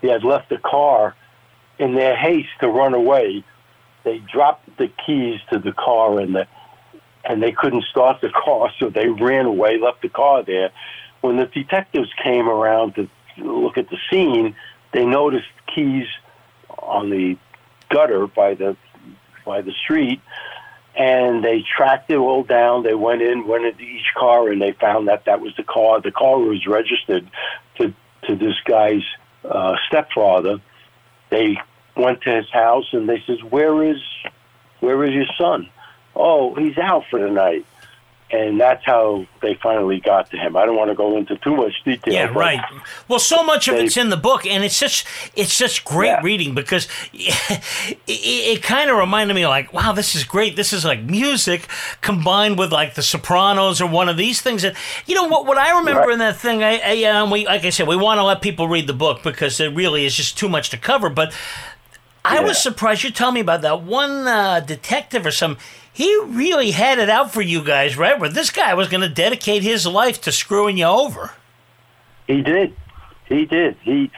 he 0.01 0.09
had 0.09 0.25
left 0.25 0.49
the 0.49 0.57
car 0.59 1.15
in 1.79 1.95
their 1.95 2.17
haste 2.17 2.49
to 2.61 2.69
run 2.69 2.95
away, 2.95 3.45
they 4.05 4.19
dropped 4.19 4.77
the 4.79 4.91
keys 5.07 5.41
to 5.53 5.59
the 5.59 5.73
car 5.73 6.19
and 6.19 6.35
the 6.35 6.47
and 7.29 7.43
they 7.43 7.53
couldn't 7.53 7.85
start 7.85 8.21
the 8.23 8.31
car, 8.31 8.73
so 8.81 8.89
they 8.89 9.09
ran 9.09 9.45
away, 9.45 9.79
left 9.79 10.01
the 10.01 10.09
car 10.09 10.43
there. 10.43 10.71
When 11.21 11.37
the 11.37 11.47
detectives 11.47 12.09
came 12.25 12.49
around 12.49 12.95
to 12.95 13.09
look 13.37 13.77
at 13.77 13.91
the 13.91 13.99
scene, 14.11 14.57
they 14.93 15.05
noticed 15.05 15.47
keys 15.73 16.07
on 16.79 17.11
the 17.11 17.37
gutter 17.91 18.27
by 18.27 18.55
the 18.55 18.77
by 19.45 19.61
the 19.61 19.73
street, 19.73 20.21
and 20.97 21.45
they 21.45 21.63
tracked 21.77 22.11
it 22.11 22.17
all 22.17 22.45
down. 22.45 22.83
They 22.83 22.95
went 22.95 23.23
in, 23.23 23.47
went 23.47 23.67
into 23.67 23.83
each 23.83 24.13
car, 24.17 24.49
and 24.49 24.61
they 24.61 24.73
found 24.73 25.09
that 25.09 25.27
that 25.27 25.41
was 25.41 25.55
the 25.57 25.65
car. 25.65 26.01
The 26.01 26.13
car 26.13 26.39
was 26.39 26.67
registered 26.67 27.31
to 27.77 27.93
to 28.27 28.37
this 28.37 28.57
guy's 28.65 29.05
uh, 29.45 29.77
stepfather. 29.87 30.61
They 31.31 31.59
went 31.95 32.23
to 32.23 32.35
his 32.35 32.51
house 32.51 32.87
and 32.93 33.07
they 33.07 33.23
says, 33.27 33.43
"Where 33.43 33.83
is 33.85 34.01
where 34.81 35.05
is 35.05 35.13
your 35.13 35.27
son?" 35.37 35.69
"Oh, 36.19 36.55
he's 36.55 36.77
out 36.77 37.05
for 37.11 37.21
the 37.21 37.31
night." 37.31 37.65
and 38.31 38.61
that's 38.61 38.85
how 38.85 39.27
they 39.41 39.55
finally 39.55 40.01
got 40.01 40.31
to 40.31 40.37
him. 40.37 40.57
I 40.57 40.67
don't 40.67 40.77
want 40.77 40.91
to 40.91 40.95
go 40.95 41.17
into 41.17 41.37
too 41.37 41.57
much 41.57 41.73
detail. 41.85 42.13
Yeah, 42.13 42.27
right. 42.27 42.61
Well, 43.07 43.19
so 43.19 43.43
much 43.43 43.69
of 43.69 43.77
they, 43.77 43.85
it's 43.85 43.97
in 43.97 44.11
the 44.11 44.19
book, 44.19 44.45
and 44.45 44.63
it's 44.63 44.77
such 44.77 45.07
it's 45.35 45.53
such 45.53 45.85
great 45.85 46.09
yeah. 46.09 46.21
reading 46.23 46.55
because 46.55 46.89
it, 47.13 47.63
it, 48.07 48.59
it 48.59 48.63
kind 48.63 48.91
of 48.91 48.99
reminded 48.99 49.35
me 49.35 49.47
like, 49.47 49.73
wow, 49.73 49.93
this 49.93 50.15
is 50.15 50.25
great. 50.25 50.57
This 50.57 50.75
is 50.75 50.85
like 50.85 51.03
music 51.03 51.69
combined 52.03 52.59
with 52.59 52.71
like 52.71 52.95
The 52.95 53.03
Sopranos 53.03 53.81
or 53.81 53.87
one 53.87 54.11
of 54.11 54.19
these 54.19 54.43
things. 54.43 54.63
And 54.63 54.77
you 55.07 55.15
know 55.15 55.25
what? 55.25 55.47
What 55.47 55.57
I 55.57 55.79
remember 55.79 56.01
right. 56.01 56.13
in 56.13 56.19
that 56.19 56.37
thing, 56.37 56.63
I, 56.63 56.81
I 56.85 57.05
um, 57.05 57.31
we 57.31 57.47
like 57.47 57.65
I 57.65 57.71
said, 57.71 57.89
we 57.89 57.97
want 57.97 58.19
to 58.19 58.25
let 58.25 58.43
people 58.43 58.69
read 58.69 58.87
the 58.87 58.95
book 58.95 59.23
because 59.23 59.59
it 59.59 59.75
really 59.75 60.05
is 60.05 60.15
just 60.15 60.37
too 60.37 60.49
much 60.49 60.71
to 60.71 60.77
cover, 60.77 61.09
but. 61.09 61.35
I 62.25 62.41
was 62.41 62.63
surprised. 62.63 63.05
You 63.05 63.11
tell 63.11 63.33
me 63.33 63.41
about 63.41 63.63
that 63.63 63.81
one 63.81 64.29
uh, 64.29 64.61
detective 64.61 65.25
or 65.25 65.31
some 65.31 65.57
he 65.99 66.17
really 66.27 66.71
had 66.71 67.01
it 67.01 67.11
out 67.11 67.33
for 67.33 67.43
you 67.43 67.61
guys, 67.61 67.99
right? 67.99 68.21
Where 68.21 68.29
this 68.29 68.51
guy 68.51 68.73
was 68.75 68.87
going 68.87 69.01
to 69.01 69.09
dedicate 69.09 69.65
his 69.65 69.85
life 69.85 70.21
to 70.21 70.31
screwing 70.31 70.77
you 70.77 70.85
over. 70.85 71.33
He 72.29 72.41
did. 72.41 72.77
He 73.29 73.47
did. 73.47 73.77
He. 73.83 74.09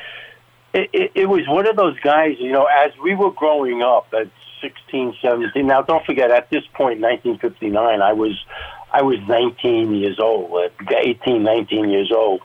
It, 0.75 0.91
it, 0.93 1.13
it 1.15 1.27
was 1.27 1.49
one 1.49 1.67
of 1.67 1.77
those 1.77 1.99
guys, 2.01 2.37
you 2.39 2.53
know, 2.53 2.67
as 2.67 2.93
we 3.03 3.15
were 3.15 3.31
growing 3.31 3.81
up 3.81 4.09
at 4.13 4.29
16, 4.61 5.17
17. 5.23 5.67
Now, 5.67 5.81
don't 5.81 6.05
forget, 6.05 6.31
at 6.31 6.51
this 6.51 6.65
point, 6.75 7.01
1959, 7.01 8.03
I 8.03 8.13
was, 8.13 8.39
I 8.93 9.01
was 9.01 9.17
19 9.27 9.95
years 9.95 10.19
old, 10.21 10.71
18, 10.87 11.43
19 11.43 11.89
years 11.89 12.13
old, 12.15 12.43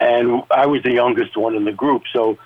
and 0.00 0.44
I 0.50 0.64
was 0.64 0.82
the 0.82 0.92
youngest 0.92 1.36
one 1.36 1.54
in 1.56 1.66
the 1.66 1.72
group. 1.72 2.04
So 2.10 2.38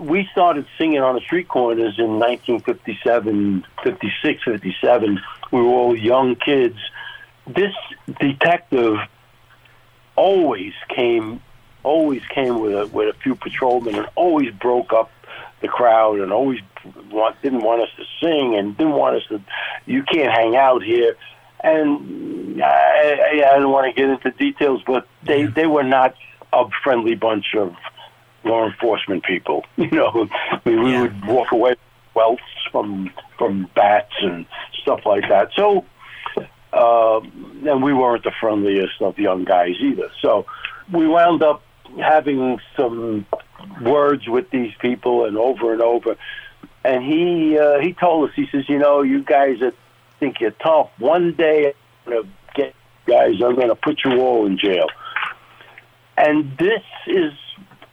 we 0.00 0.28
started 0.32 0.66
singing 0.78 1.00
on 1.00 1.14
the 1.14 1.20
street 1.20 1.48
corners 1.48 1.98
in 1.98 2.18
1957, 2.18 3.64
56, 3.84 4.42
57. 4.44 5.20
We 5.52 5.60
were 5.60 5.68
all 5.68 5.96
young 5.96 6.36
kids. 6.36 6.78
This 7.46 7.74
detective 8.18 8.96
always 10.16 10.72
came, 10.88 11.42
always 11.82 12.22
came 12.34 12.60
with 12.60 12.74
a 12.74 12.86
with 12.86 13.14
a 13.14 13.18
few 13.18 13.34
patrolmen, 13.34 13.94
and 13.94 14.06
always 14.14 14.52
broke 14.54 14.92
up 14.92 15.10
the 15.60 15.68
crowd, 15.68 16.20
and 16.20 16.32
always 16.32 16.60
want, 17.10 17.40
didn't 17.42 17.62
want 17.62 17.82
us 17.82 17.90
to 17.96 18.04
sing, 18.20 18.56
and 18.56 18.76
didn't 18.76 18.94
want 18.94 19.16
us 19.16 19.22
to. 19.28 19.42
You 19.86 20.02
can't 20.02 20.32
hang 20.32 20.56
out 20.56 20.82
here. 20.82 21.16
And 21.62 22.62
I, 22.62 23.42
I 23.52 23.58
don't 23.58 23.70
want 23.70 23.94
to 23.94 24.00
get 24.00 24.08
into 24.08 24.30
details, 24.30 24.82
but 24.86 25.06
they 25.24 25.44
they 25.44 25.66
were 25.66 25.82
not 25.82 26.14
a 26.52 26.64
friendly 26.82 27.14
bunch 27.14 27.54
of 27.54 27.74
law 28.44 28.66
enforcement 28.66 29.24
people. 29.24 29.64
You 29.76 29.90
know, 29.90 30.28
we, 30.64 30.76
we 30.76 30.92
yeah. 30.92 31.02
would 31.02 31.24
walk 31.26 31.52
away 31.52 31.74
welts 32.14 32.42
from 32.70 33.10
from 33.38 33.68
bats 33.74 34.12
and 34.20 34.46
stuff 34.82 35.00
like 35.06 35.28
that. 35.28 35.50
So, 35.56 35.84
uh, 36.72 37.20
and 37.20 37.82
we 37.82 37.94
weren't 37.94 38.24
the 38.24 38.32
friendliest 38.40 39.00
of 39.00 39.18
young 39.18 39.44
guys 39.44 39.76
either. 39.80 40.10
So, 40.20 40.46
we 40.92 41.06
wound 41.06 41.42
up 41.42 41.62
having 41.98 42.60
some 42.76 43.26
words 43.82 44.28
with 44.28 44.50
these 44.50 44.72
people, 44.80 45.24
and 45.24 45.36
over 45.36 45.72
and 45.72 45.82
over. 45.82 46.16
And 46.84 47.04
he 47.04 47.58
uh, 47.58 47.80
he 47.80 47.92
told 47.94 48.28
us, 48.28 48.36
he 48.36 48.46
says, 48.50 48.68
you 48.68 48.78
know, 48.78 49.02
you 49.02 49.22
guys 49.22 49.60
that 49.60 49.74
think 50.18 50.40
you're 50.40 50.50
tough, 50.52 50.90
one 50.98 51.34
day 51.34 51.74
I'm 52.06 52.12
gonna 52.12 52.28
get 52.54 52.74
guys, 53.06 53.34
I'm 53.42 53.56
gonna 53.56 53.74
put 53.74 54.00
you 54.04 54.20
all 54.20 54.46
in 54.46 54.58
jail. 54.58 54.86
And 56.16 56.56
this 56.58 56.82
is 57.06 57.32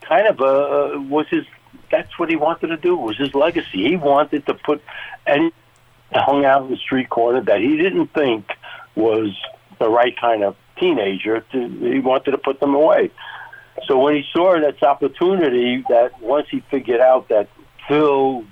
kind 0.08 0.28
of 0.28 0.39
a 0.39 1.00
was 1.00 1.28
his. 1.30 1.46
That's 1.91 2.17
what 2.20 2.30
he 2.30 2.36
wanted 2.36 2.67
to 2.67 2.78
do. 2.78 2.96
Was 2.96 3.17
his 3.17 3.34
legacy. 3.34 3.88
He 3.89 3.96
wanted 3.96 4.46
to 4.48 4.54
put 4.54 4.82
any 5.26 5.52
hung 6.12 6.46
out 6.46 6.63
in 6.63 6.72
the 6.72 6.78
street 6.78 7.10
corner 7.10 7.41
that 7.41 7.60
he 7.60 7.78
didn't 7.78 8.08
think 8.13 8.48
was 8.96 9.36
the 9.80 9.89
right 9.89 10.15
kind 10.20 10.43
of 10.43 10.56
teenager. 10.80 11.41
To, 11.52 11.67
he 11.67 12.00
wanted 12.00 12.32
to 12.32 12.38
put 12.38 12.60
them 12.60 12.74
away. 12.74 13.12
So 13.86 14.00
when 14.00 14.15
he 14.15 14.24
saw 14.34 14.60
this 14.60 14.82
opportunity, 14.82 15.84
that 15.89 16.20
once 16.22 16.48
he 16.50 16.62
figured 16.72 17.00
out 17.00 17.30
that 17.30 17.48
Phil 17.88 18.43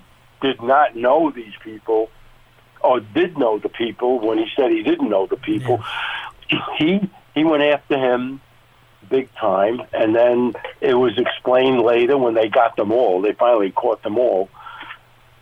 did 0.42 0.62
not 0.62 0.96
know 0.96 1.32
these 1.32 1.54
people, 1.64 2.10
or 2.82 3.00
did 3.00 3.38
know 3.38 3.58
the 3.58 3.70
people 3.70 4.20
when 4.20 4.38
he 4.38 4.46
said 4.56 4.72
he 4.72 4.84
didn't 4.84 5.10
know 5.10 5.26
the 5.26 5.38
people, 5.38 5.84
yeah. 6.52 6.60
he 6.78 7.10
he 7.34 7.44
went 7.44 7.64
after 7.64 7.98
him 7.98 8.40
big 9.10 9.34
time. 9.36 9.82
And 9.94 10.16
then 10.16 10.54
it 10.82 10.96
was 10.96 11.18
explained 11.18 11.82
later 11.82 12.18
when 12.18 12.34
they 12.34 12.50
got 12.50 12.76
them 12.76 12.92
all, 12.92 13.22
they 13.22 13.34
finally 13.34 13.72
caught 13.72 14.04
them 14.04 14.18
all. 14.18 14.50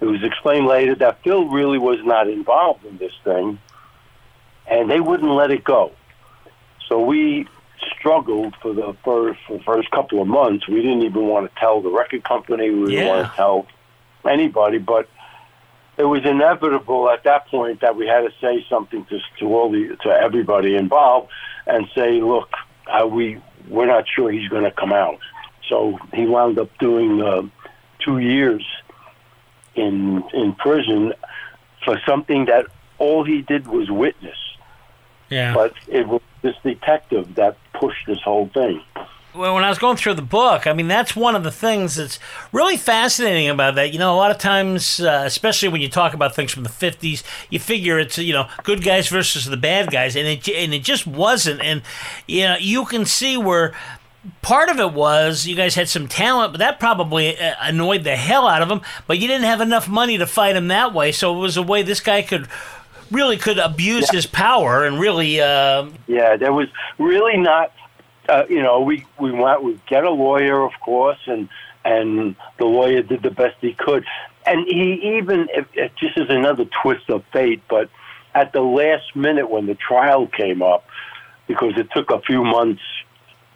It 0.01 0.05
was 0.05 0.23
explained 0.23 0.67
later 0.67 0.95
that 0.95 1.23
Phil 1.23 1.47
really 1.47 1.77
was 1.77 1.99
not 2.03 2.27
involved 2.27 2.85
in 2.85 2.97
this 2.97 3.13
thing, 3.23 3.59
and 4.67 4.89
they 4.89 4.99
wouldn't 4.99 5.31
let 5.31 5.49
it 5.49 5.63
go. 5.63 5.93
So 6.89 6.99
we 6.99 7.47
struggled 7.97 8.53
for 8.61 8.73
the 8.73 8.95
first 9.03 9.39
for 9.47 9.57
the 9.57 9.63
first 9.63 9.89
couple 9.91 10.21
of 10.21 10.27
months. 10.27 10.67
We 10.67 10.81
didn't 10.81 11.03
even 11.03 11.27
want 11.27 11.49
to 11.49 11.59
tell 11.59 11.81
the 11.81 11.89
record 11.89 12.23
company. 12.23 12.69
We 12.69 12.87
didn't 12.87 12.91
yeah. 12.91 13.07
want 13.07 13.29
to 13.29 13.35
tell 13.35 13.67
anybody, 14.25 14.77
but 14.77 15.07
it 15.97 16.03
was 16.03 16.25
inevitable 16.25 17.09
at 17.09 17.23
that 17.23 17.47
point 17.47 17.81
that 17.81 17.95
we 17.95 18.07
had 18.07 18.21
to 18.21 18.31
say 18.41 18.65
something 18.69 19.05
to 19.05 19.19
to 19.39 19.45
all 19.55 19.71
the 19.71 19.95
to 20.03 20.09
everybody 20.09 20.75
involved 20.75 21.31
and 21.65 21.87
say, 21.95 22.21
look, 22.21 22.49
uh, 22.87 23.07
we 23.07 23.41
we're 23.69 23.87
not 23.87 24.05
sure 24.07 24.31
he's 24.31 24.49
going 24.49 24.63
to 24.63 24.71
come 24.71 24.93
out. 24.93 25.19
So 25.69 25.97
he 26.13 26.25
wound 26.25 26.59
up 26.59 26.69
doing 26.79 27.21
uh, 27.21 27.43
two 27.99 28.19
years 28.19 28.65
in 29.75 30.23
in 30.33 30.53
prison 30.55 31.13
for 31.85 31.99
something 32.05 32.45
that 32.45 32.67
all 32.97 33.23
he 33.23 33.41
did 33.41 33.67
was 33.67 33.89
witness. 33.89 34.37
Yeah. 35.29 35.53
But 35.53 35.73
it 35.87 36.07
was 36.07 36.21
this 36.41 36.55
detective 36.63 37.35
that 37.35 37.57
pushed 37.73 38.05
this 38.05 38.21
whole 38.21 38.47
thing. 38.49 38.81
Well, 39.35 39.55
when 39.55 39.63
I 39.63 39.69
was 39.69 39.79
going 39.79 39.97
through 39.97 40.13
the 40.13 40.21
book, 40.21 40.67
I 40.67 40.73
mean, 40.73 40.87
that's 40.87 41.15
one 41.15 41.35
of 41.35 41.43
the 41.43 41.51
things 41.51 41.95
that's 41.95 42.19
really 42.51 42.77
fascinating 42.77 43.49
about 43.49 43.73
that. 43.75 43.91
You 43.91 43.97
know, 43.97 44.13
a 44.13 44.17
lot 44.17 44.29
of 44.29 44.37
times, 44.37 44.99
uh, 44.99 45.23
especially 45.25 45.69
when 45.69 45.81
you 45.81 45.89
talk 45.89 46.13
about 46.13 46.35
things 46.35 46.51
from 46.51 46.61
the 46.61 46.69
50s, 46.69 47.23
you 47.49 47.59
figure 47.59 47.97
it's, 47.97 48.19
you 48.19 48.33
know, 48.33 48.47
good 48.61 48.83
guys 48.83 49.07
versus 49.07 49.45
the 49.45 49.57
bad 49.57 49.89
guys, 49.89 50.15
and 50.15 50.27
it, 50.27 50.47
and 50.47 50.71
it 50.71 50.83
just 50.83 51.07
wasn't. 51.07 51.61
And, 51.61 51.81
you 52.27 52.43
know, 52.43 52.57
you 52.59 52.85
can 52.85 53.05
see 53.05 53.35
where 53.35 53.73
part 54.43 54.69
of 54.69 54.79
it 54.79 54.93
was 54.93 55.47
you 55.47 55.55
guys 55.55 55.73
had 55.73 55.89
some 55.89 56.07
talent, 56.07 56.53
but 56.53 56.59
that 56.59 56.79
probably 56.79 57.37
uh, 57.37 57.55
annoyed 57.61 58.03
the 58.03 58.15
hell 58.15 58.47
out 58.47 58.61
of 58.61 58.69
them, 58.69 58.81
but 59.07 59.17
you 59.17 59.27
didn't 59.27 59.45
have 59.45 59.61
enough 59.61 59.87
money 59.87 60.17
to 60.17 60.27
fight 60.27 60.55
him 60.55 60.67
that 60.67 60.93
way. 60.93 61.11
So 61.11 61.35
it 61.35 61.39
was 61.39 61.57
a 61.57 61.63
way 61.63 61.81
this 61.81 62.01
guy 62.01 62.21
could 62.21 62.47
really 63.11 63.37
could 63.37 63.57
abuse 63.57 64.09
yeah. 64.11 64.17
his 64.17 64.25
power 64.25 64.85
and 64.85 64.99
really. 64.99 65.41
Uh, 65.41 65.89
yeah, 66.07 66.37
there 66.37 66.53
was 66.53 66.67
really 66.97 67.37
not 67.37 67.71
uh, 68.29 68.43
you 68.49 68.61
know, 68.61 68.81
we 68.81 69.05
we 69.19 69.31
went 69.31 69.63
we 69.63 69.79
get 69.87 70.03
a 70.03 70.09
lawyer, 70.09 70.63
of 70.63 70.71
course, 70.79 71.19
and 71.27 71.49
and 71.85 72.35
the 72.57 72.65
lawyer 72.65 73.01
did 73.01 73.21
the 73.21 73.31
best 73.31 73.55
he 73.59 73.73
could, 73.73 74.05
and 74.45 74.65
he 74.67 75.17
even 75.17 75.47
if 75.51 75.95
just 75.95 76.17
as 76.17 76.29
another 76.29 76.65
twist 76.81 77.09
of 77.09 77.23
fate, 77.33 77.61
but 77.69 77.89
at 78.33 78.53
the 78.53 78.61
last 78.61 79.15
minute 79.15 79.49
when 79.49 79.65
the 79.65 79.75
trial 79.75 80.27
came 80.27 80.61
up, 80.61 80.85
because 81.47 81.73
it 81.77 81.89
took 81.93 82.09
a 82.09 82.21
few 82.21 82.43
months, 82.43 82.81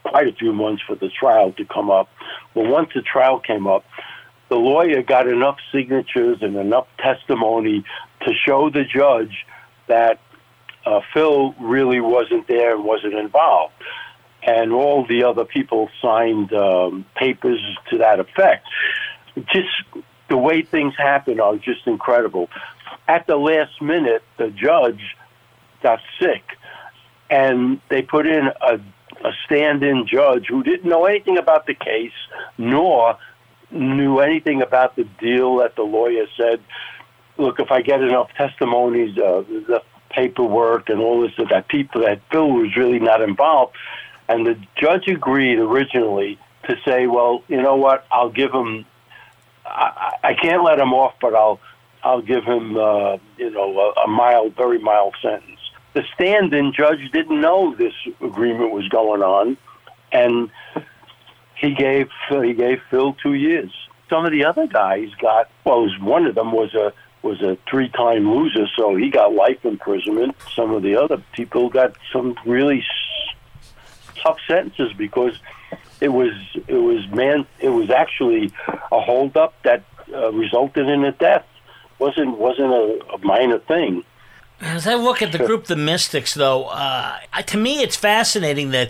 quite 0.04 0.28
a 0.28 0.34
few 0.34 0.52
months 0.54 0.84
for 0.86 0.96
the 0.96 1.10
trial 1.10 1.54
to 1.54 1.66
come 1.66 1.90
up. 1.90 2.10
But 2.54 2.66
once 2.68 2.90
the 2.94 3.02
trial 3.02 3.40
came 3.40 3.68
up, 3.68 3.86
the 4.50 4.58
lawyer 4.58 5.02
got 5.02 5.28
enough 5.28 5.58
signatures 5.72 6.40
and 6.42 6.56
enough 6.58 6.88
testimony 7.00 7.86
to 8.22 8.34
show 8.34 8.70
the 8.70 8.84
judge 8.84 9.46
that 9.88 10.20
uh, 10.86 11.02
Phil 11.14 11.54
really 11.54 12.02
wasn't 12.02 12.48
there 12.48 12.76
and 12.76 12.84
wasn't 12.84 13.14
involved 13.14 13.74
and 14.48 14.72
all 14.72 15.06
the 15.06 15.26
other 15.26 15.44
people 15.44 15.90
signed 16.02 16.54
um, 16.54 17.06
papers 17.16 17.60
to 17.90 17.98
that 17.98 18.20
effect. 18.20 18.66
Just 19.54 19.68
the 20.30 20.38
way 20.38 20.64
things 20.64 20.94
happen 20.98 21.40
are 21.40 21.58
just 21.58 21.86
incredible. 21.86 22.50
At 23.08 23.28
the 23.28 23.36
last 23.36 23.82
minute, 23.82 24.24
the 24.38 24.50
judge 24.50 25.02
got 25.84 26.00
sick, 26.20 26.44
and 27.30 27.82
they 27.90 28.02
put 28.02 28.26
in 28.26 28.48
a, 28.62 28.76
a 29.24 29.32
stand-in 29.46 30.08
judge 30.08 30.48
who 30.48 30.64
didn't 30.64 30.90
know 30.90 31.06
anything 31.06 31.38
about 31.38 31.68
the 31.68 31.76
case, 31.76 32.18
nor 32.58 33.18
knew 33.70 34.20
anything 34.20 34.62
about 34.62 34.96
the 34.96 35.04
deal 35.20 35.58
that 35.58 35.76
the 35.76 35.84
lawyer 35.84 36.26
said, 36.38 36.62
look, 37.38 37.60
if 37.60 37.70
I 37.70 37.82
get 37.82 38.02
enough 38.02 38.30
testimonies, 38.38 39.18
uh, 39.18 39.44
the 39.48 39.82
paperwork 40.10 40.90
and 40.90 41.02
all 41.02 41.22
this, 41.22 41.34
that 41.50 41.68
people, 41.68 42.02
that 42.02 42.22
Phil 42.32 42.50
was 42.50 42.76
really 42.78 43.00
not 43.00 43.22
involved. 43.22 43.76
And 44.30 44.46
the 44.46 44.60
judge 44.76 45.08
agreed 45.08 45.60
originally 45.60 46.38
to 46.68 46.76
say, 46.86 47.08
well, 47.08 47.44
you 47.48 47.62
know 47.62 47.76
what, 47.76 48.06
I'll 48.12 48.30
give 48.30 48.52
him, 48.52 48.86
I, 49.66 50.14
I 50.24 50.34
can't 50.34 50.64
let 50.64 50.80
him 50.80 50.94
off, 50.94 51.14
but 51.22 51.34
I'll, 51.34 51.60
I'll 52.04 52.22
give 52.22 52.44
him, 52.44 52.78
uh, 52.78 53.18
you 53.38 53.50
know, 53.50 53.94
a, 53.98 54.02
a 54.02 54.08
mild, 54.08 54.56
very 54.56 54.80
mild 54.80 55.16
sentence. 55.22 55.60
The 55.94 56.04
stand-in 56.14 56.74
judge 56.74 57.00
didn't 57.12 57.42
know 57.42 57.74
this 57.76 57.94
agreement 58.22 58.72
was 58.72 58.88
going 58.90 59.24
on, 59.24 59.58
and 60.12 60.52
he 61.56 61.74
gave 61.74 62.10
uh, 62.30 62.42
he 62.42 62.54
gave 62.54 62.82
Phil 62.92 63.14
two 63.14 63.34
years. 63.34 63.72
Some 64.10 64.24
of 64.24 64.32
the 64.32 64.46
other 64.46 64.68
guys 64.68 65.10
got 65.20 65.50
well. 65.66 65.82
Was, 65.82 66.00
one 66.00 66.28
of 66.28 66.36
them 66.36 66.52
was 66.52 66.76
a 66.76 66.94
was 67.24 67.42
a 67.42 67.58
three-time 67.68 68.32
loser, 68.32 68.68
so 68.78 68.96
he 68.96 69.10
got 69.10 69.34
life 69.34 69.66
imprisonment. 69.66 70.36
Some 70.56 70.72
of 70.72 70.84
the 70.84 70.96
other 70.96 71.18
people 71.34 71.70
got 71.70 71.96
some 72.14 72.36
really 72.46 72.86
tough 74.22 74.38
sentences 74.48 74.94
because 74.94 75.38
it 76.02 76.10
was 76.10 76.34
it 76.68 76.76
was 76.76 77.08
man 77.10 77.46
it 77.60 77.70
was 77.70 77.90
actually 77.90 78.52
a 78.92 79.00
holdup 79.00 79.54
that 79.64 79.84
uh, 80.14 80.32
resulted 80.32 80.88
in 80.88 81.04
a 81.04 81.12
death. 81.12 81.46
wasn't 82.00 82.38
wasn't 82.38 82.72
a, 82.72 83.00
a 83.14 83.18
minor 83.20 83.60
thing. 83.60 84.04
As 84.60 84.88
I 84.88 84.96
look 84.96 85.22
at 85.22 85.32
the 85.32 85.38
group, 85.38 85.66
the 85.66 85.76
Mystics, 85.76 86.34
though, 86.34 86.66
uh, 86.66 87.20
to 87.46 87.58
me, 87.58 87.84
it's 87.84 87.96
fascinating 87.96 88.72
that 88.72 88.90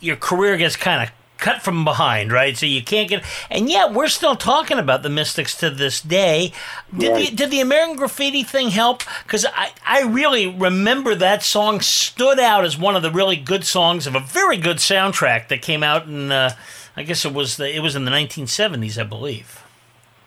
your 0.00 0.16
career 0.16 0.56
gets 0.56 0.74
kind 0.74 1.02
of 1.04 1.15
cut 1.38 1.62
from 1.62 1.84
behind, 1.84 2.32
right? 2.32 2.56
So 2.56 2.66
you 2.66 2.82
can't 2.82 3.08
get, 3.08 3.22
and 3.50 3.68
yet 3.68 3.92
we're 3.92 4.08
still 4.08 4.36
talking 4.36 4.78
about 4.78 5.02
the 5.02 5.08
Mystics 5.10 5.56
to 5.58 5.70
this 5.70 6.00
day. 6.00 6.52
Did 6.96 7.12
Right. 7.12 7.30
the 7.30 7.36
did 7.36 7.50
the 7.50 7.60
American 7.60 7.96
Graffiti 7.96 8.42
thing 8.42 8.70
help? 8.70 9.02
Because 9.24 9.44
I 9.54 9.70
I 9.86 10.02
really 10.02 10.46
remember 10.46 11.14
that 11.14 11.42
song 11.42 11.80
stood 11.80 12.38
out 12.40 12.64
as 12.64 12.78
one 12.78 12.96
of 12.96 13.02
the 13.02 13.10
really 13.10 13.36
good 13.36 13.64
songs 13.64 14.06
of 14.06 14.14
a 14.14 14.20
very 14.20 14.56
good 14.56 14.78
soundtrack 14.78 15.48
that 15.48 15.62
came 15.62 15.82
out 15.82 16.06
in, 16.06 16.32
uh, 16.32 16.50
I 16.96 17.02
guess 17.02 17.24
it 17.24 17.32
was 17.34 17.56
the 17.56 17.74
it 17.74 17.80
was 17.80 17.94
in 17.96 18.04
the 18.04 18.10
1970s, 18.10 18.98
I 18.98 19.04
believe. 19.04 19.62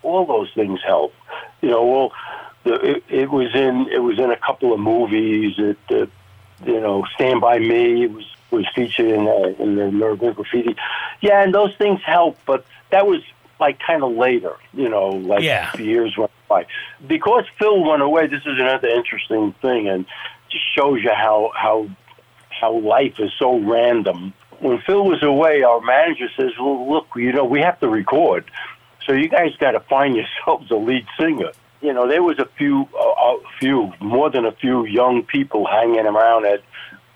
all 0.03 0.25
those 0.25 0.49
things 0.53 0.79
help. 0.85 1.13
You 1.61 1.69
know, 1.71 1.85
well, 1.85 2.11
the, 2.63 2.73
it, 2.97 3.03
it 3.09 3.29
was 3.31 3.53
in 3.55 3.87
it 3.91 3.99
was 3.99 4.17
in 4.19 4.31
a 4.31 4.37
couple 4.37 4.73
of 4.73 4.79
movies. 4.79 5.55
It, 5.57 5.77
uh, 5.89 6.05
you 6.65 6.79
know, 6.81 7.05
Stand 7.15 7.41
by 7.41 7.57
Me 7.59 8.03
It 8.03 8.11
was 8.11 8.25
was 8.51 8.65
featured 8.75 9.07
in 9.07 9.27
uh, 9.27 9.63
in 9.63 9.75
the 9.75 9.83
American 9.85 10.33
Graffiti. 10.33 10.75
Yeah, 11.21 11.43
and 11.43 11.53
those 11.53 11.75
things 11.77 11.99
help, 12.05 12.37
but 12.45 12.65
that 12.91 13.05
was 13.07 13.21
like 13.59 13.79
kind 13.79 14.03
of 14.03 14.11
later. 14.13 14.55
You 14.73 14.89
know, 14.89 15.09
like 15.09 15.43
Yeah. 15.43 15.75
years 15.77 16.17
went 16.17 16.31
by. 16.47 16.65
Because 17.05 17.45
Phil 17.57 17.83
went 17.83 18.01
away. 18.01 18.27
This 18.27 18.41
is 18.45 18.59
another 18.59 18.87
interesting 18.87 19.53
thing, 19.61 19.87
and 19.87 20.05
just 20.49 20.65
shows 20.75 21.01
you 21.03 21.11
how 21.13 21.51
how 21.55 21.87
how 22.49 22.73
life 22.73 23.19
is 23.19 23.31
so 23.37 23.57
random. 23.59 24.33
When 24.59 24.79
Phil 24.79 25.05
was 25.05 25.23
away, 25.23 25.63
our 25.63 25.79
manager 25.81 26.27
says, 26.35 26.51
"Well, 26.59 26.89
look, 26.89 27.07
you 27.15 27.31
know, 27.31 27.45
we 27.45 27.61
have 27.61 27.79
to 27.81 27.87
record." 27.87 28.45
So 29.05 29.13
you 29.13 29.29
guys 29.29 29.55
got 29.57 29.71
to 29.71 29.79
find 29.79 30.15
yourselves 30.15 30.69
a 30.71 30.75
lead 30.75 31.05
singer. 31.19 31.51
You 31.81 31.93
know, 31.93 32.07
there 32.07 32.21
was 32.21 32.37
a 32.39 32.45
few, 32.57 32.87
uh, 32.93 33.05
a 33.07 33.37
few, 33.59 33.93
more 34.01 34.29
than 34.29 34.45
a 34.45 34.51
few 34.51 34.85
young 34.85 35.23
people 35.23 35.65
hanging 35.65 36.05
around 36.05 36.45
at 36.45 36.61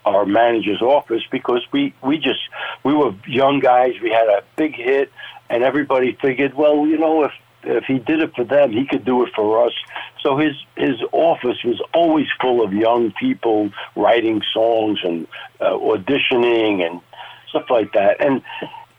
our 0.04 0.26
manager's 0.26 0.82
office 0.82 1.22
because 1.30 1.66
we 1.72 1.94
we 2.02 2.18
just 2.18 2.40
we 2.84 2.94
were 2.94 3.14
young 3.26 3.60
guys. 3.60 3.94
We 4.02 4.10
had 4.10 4.28
a 4.28 4.42
big 4.56 4.74
hit, 4.74 5.10
and 5.48 5.62
everybody 5.62 6.16
figured, 6.20 6.54
well, 6.54 6.86
you 6.86 6.98
know, 6.98 7.24
if 7.24 7.32
if 7.62 7.84
he 7.84 7.98
did 7.98 8.20
it 8.20 8.34
for 8.34 8.44
them, 8.44 8.70
he 8.72 8.86
could 8.86 9.04
do 9.04 9.24
it 9.24 9.32
for 9.34 9.66
us. 9.66 9.72
So 10.20 10.36
his 10.36 10.54
his 10.76 11.02
office 11.12 11.62
was 11.64 11.80
always 11.92 12.26
full 12.40 12.64
of 12.64 12.72
young 12.72 13.12
people 13.12 13.70
writing 13.96 14.42
songs 14.52 15.00
and 15.02 15.26
uh, 15.60 15.72
auditioning 15.72 16.86
and 16.86 17.00
stuff 17.48 17.70
like 17.70 17.92
that. 17.92 18.24
And 18.24 18.42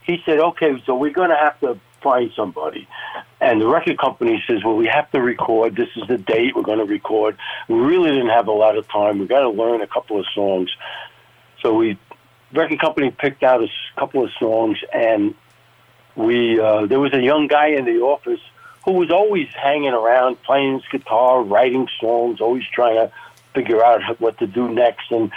he 0.04 0.22
said, 0.26 0.40
okay, 0.40 0.82
so 0.86 0.96
we're 0.96 1.12
going 1.12 1.32
to 1.32 1.36
have 1.36 1.60
to 1.62 1.80
find 2.06 2.32
somebody. 2.36 2.88
And 3.42 3.60
the 3.60 3.68
record 3.68 3.98
company 3.98 4.44
says, 4.48 4.64
well, 4.64 4.76
we 4.76 4.86
have 4.86 5.10
to 5.12 5.20
record. 5.20 5.76
This 5.76 5.90
is 5.96 6.08
the 6.08 6.20
date 6.20 6.56
we're 6.56 6.62
going 6.62 6.78
to 6.78 6.86
record. 6.86 7.36
We 7.68 7.80
really 7.80 8.12
didn't 8.12 8.30
have 8.30 8.48
a 8.48 8.52
lot 8.52 8.78
of 8.78 8.88
time. 8.88 9.18
We 9.18 9.26
got 9.26 9.42
to 9.42 9.50
learn 9.50 9.82
a 9.82 9.88
couple 9.88 10.20
of 10.20 10.26
songs. 10.36 10.70
So 11.62 11.74
we, 11.74 11.98
record 12.54 12.80
company 12.80 13.10
picked 13.10 13.42
out 13.42 13.64
a 13.64 13.68
couple 13.98 14.24
of 14.24 14.30
songs, 14.40 14.78
and 14.94 15.34
we 16.16 16.60
uh, 16.60 16.86
there 16.86 17.00
was 17.00 17.14
a 17.14 17.22
young 17.22 17.48
guy 17.48 17.70
in 17.70 17.86
the 17.86 18.00
office 18.02 18.40
who 18.86 18.92
was 18.92 19.10
always 19.10 19.48
hanging 19.50 19.94
around, 19.94 20.42
playing 20.44 20.76
his 20.76 20.84
guitar, 20.92 21.42
writing 21.42 21.88
songs, 22.00 22.40
always 22.40 22.64
trying 22.72 22.96
to 22.96 23.12
figure 23.56 23.84
out 23.84 24.02
what 24.20 24.38
to 24.38 24.48
do 24.48 24.70
next. 24.70 25.12
And 25.12 25.32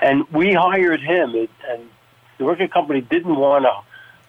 and 0.00 0.26
we 0.30 0.54
hired 0.54 1.02
him, 1.02 1.34
and 1.34 1.48
and 1.68 1.82
the 2.38 2.44
record 2.46 2.70
company 2.72 3.02
didn't 3.02 3.36
want 3.36 3.64
to 3.64 3.74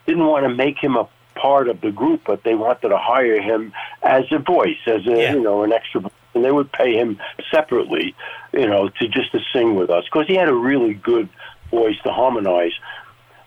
didn't 0.05 0.25
want 0.25 0.43
to 0.43 0.53
make 0.53 0.77
him 0.77 0.97
a 0.97 1.07
part 1.39 1.69
of 1.69 1.82
the 1.82 1.91
group, 1.91 2.21
but 2.25 2.43
they 2.43 2.56
wanted 2.56 2.89
to 2.89 2.97
hire 2.97 3.41
him 3.41 3.71
as 4.04 4.25
a 4.32 4.39
voice, 4.39 4.78
as 4.88 5.06
a 5.08 5.12
Yeah. 5.21 5.34
you 5.34 5.41
know 5.41 5.63
an 5.63 5.71
extra, 5.71 6.02
and 6.34 6.43
they 6.45 6.52
would 6.52 6.71
pay 6.71 6.93
him 6.95 7.17
separately, 7.52 8.13
you 8.54 8.67
know, 8.67 8.89
to 8.89 9.08
just 9.08 9.32
to 9.32 9.39
sing 9.54 9.75
with 9.75 9.89
us 9.89 10.04
because 10.06 10.28
he 10.28 10.36
had 10.36 10.49
a 10.49 10.54
really 10.54 10.93
good 10.93 11.30
voice 11.71 11.97
to 12.04 12.12
harmonize. 12.12 12.73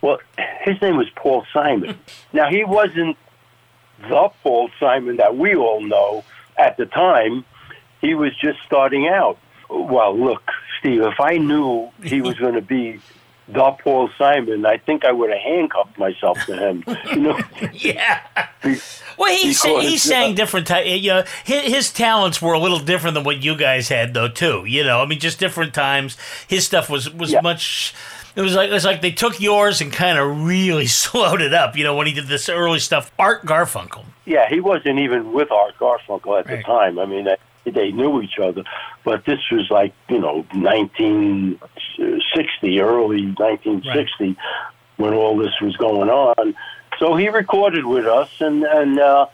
Well, 0.01 0.19
his 0.63 0.81
name 0.83 0.97
was 0.97 1.09
Paul 1.15 1.45
Simon. 1.53 1.99
Now 2.33 2.49
he 2.49 2.65
wasn't 2.65 3.17
the 4.09 4.31
Paul 4.43 4.71
Simon 4.81 5.17
that 5.19 5.37
we 5.37 5.55
all 5.55 5.81
know 5.83 6.25
at 6.57 6.77
the 6.79 6.87
time. 6.87 7.45
He 8.01 8.15
was 8.15 8.33
just 8.37 8.59
starting 8.67 9.07
out. 9.07 9.39
Well, 9.69 10.19
look, 10.19 10.43
Steve, 10.81 11.03
if 11.03 11.21
I 11.21 11.37
knew 11.37 11.91
he 12.03 12.21
was 12.23 12.35
going 12.45 12.55
to 12.55 12.63
be 12.63 13.01
the 13.49 13.71
Paul 13.83 14.09
Simon, 14.17 14.65
I 14.65 14.79
think 14.79 15.05
I 15.05 15.13
would 15.13 15.31
have 15.31 15.41
handcuffed 15.41 15.99
myself 15.99 16.39
to 16.47 16.57
him. 16.57 16.85
You 17.11 17.17
know, 17.17 17.41
Yeah. 17.73 18.21
Well, 19.19 19.35
he 19.35 19.53
sa- 19.53 19.69
Because, 19.81 20.05
he 20.05 20.15
uh, 20.15 20.33
different. 20.35 20.67
Ty- 20.69 20.83
you 20.85 21.11
know, 21.11 21.25
his, 21.45 21.63
his 21.65 21.93
talents 21.93 22.41
were 22.41 22.53
a 22.55 22.59
little 22.59 22.79
different 22.79 23.15
than 23.15 23.25
what 23.25 23.43
you 23.43 23.57
guys 23.57 23.89
had, 23.89 24.15
though. 24.15 24.29
Too. 24.29 24.65
You 24.67 24.85
know, 24.85 25.01
I 25.01 25.07
mean, 25.07 25.19
just 25.21 25.39
different 25.39 25.75
times. 25.75 26.17
His 26.49 26.65
stuff 26.65 26.89
was 26.89 27.13
was 27.13 27.33
Yeah. 27.33 27.41
much. 27.43 27.95
It 28.35 28.41
was 28.41 28.55
like 28.55 28.71
it 28.71 28.73
was 28.73 28.85
like 28.87 29.03
they 29.03 29.11
took 29.11 29.41
yours 29.41 29.81
and 29.83 29.93
kind 29.93 30.19
of 30.19 30.45
really 30.47 30.87
slowed 31.05 31.43
it 31.43 31.53
up. 31.53 31.77
You 31.77 31.85
know, 31.85 31.97
when 31.97 32.07
he 32.07 32.13
did 32.15 32.29
this 32.29 32.49
early 32.49 32.79
stuff, 32.79 33.11
Art 33.19 33.45
Garfunkel. 33.45 34.05
yeah, 34.25 34.49
he 34.49 34.61
wasn't 34.61 34.99
even 35.01 35.33
with 35.33 35.51
Art 35.51 35.75
Garfunkel 35.79 36.39
at 36.39 36.47
Right. 36.47 36.57
the 36.59 36.63
time. 36.63 36.99
I 36.99 37.05
mean, 37.07 37.25
they, 37.25 37.37
they 37.65 37.93
knew 37.93 38.21
each 38.23 38.39
other, 38.39 38.63
but 39.05 39.25
this 39.25 39.41
was 39.51 39.69
like 39.71 39.95
you 40.09 40.21
know 40.21 40.45
1960, 40.53 42.81
early 42.81 43.27
1960, 43.27 44.37
when 44.97 45.15
all 45.15 45.37
this 45.37 45.61
was 45.61 45.77
going 45.77 46.11
on. 46.11 46.57
So 46.99 47.15
he 47.17 47.29
recorded 47.29 47.87
with 47.87 48.07
us, 48.07 48.41
and 48.41 48.65
and 48.65 48.99
uh, 48.99 49.27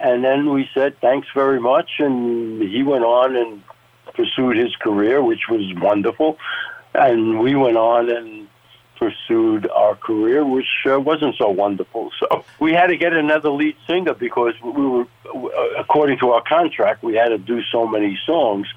and 0.00 0.24
then 0.24 0.52
we 0.52 0.68
said 0.74 1.00
thanks 1.00 1.28
very 1.34 1.60
much, 1.60 1.90
and 1.98 2.60
he 2.62 2.82
went 2.82 3.04
on 3.04 3.36
and 3.36 3.62
pursued 4.14 4.56
his 4.56 4.74
career, 4.76 5.22
which 5.22 5.48
was 5.48 5.62
wonderful, 5.76 6.38
and 6.94 7.40
we 7.40 7.54
went 7.54 7.76
on 7.76 8.10
and 8.10 8.41
pursued 9.02 9.68
our 9.68 9.96
career, 9.96 10.44
which 10.44 10.68
uh, 10.86 11.00
wasn't 11.00 11.34
so 11.36 11.48
wonderful. 11.48 12.12
So 12.20 12.44
we 12.60 12.72
had 12.72 12.86
to 12.86 12.96
get 12.96 13.12
another 13.12 13.50
lead 13.50 13.76
singer 13.88 14.14
because 14.14 14.54
we 14.62 14.86
were, 14.86 15.06
uh, 15.26 15.80
according 15.80 16.20
to 16.20 16.30
our 16.30 16.42
contract, 16.42 17.02
we 17.02 17.14
had 17.14 17.30
to 17.30 17.38
do 17.38 17.62
so 17.72 17.84
many 17.84 18.16
songs. 18.24 18.68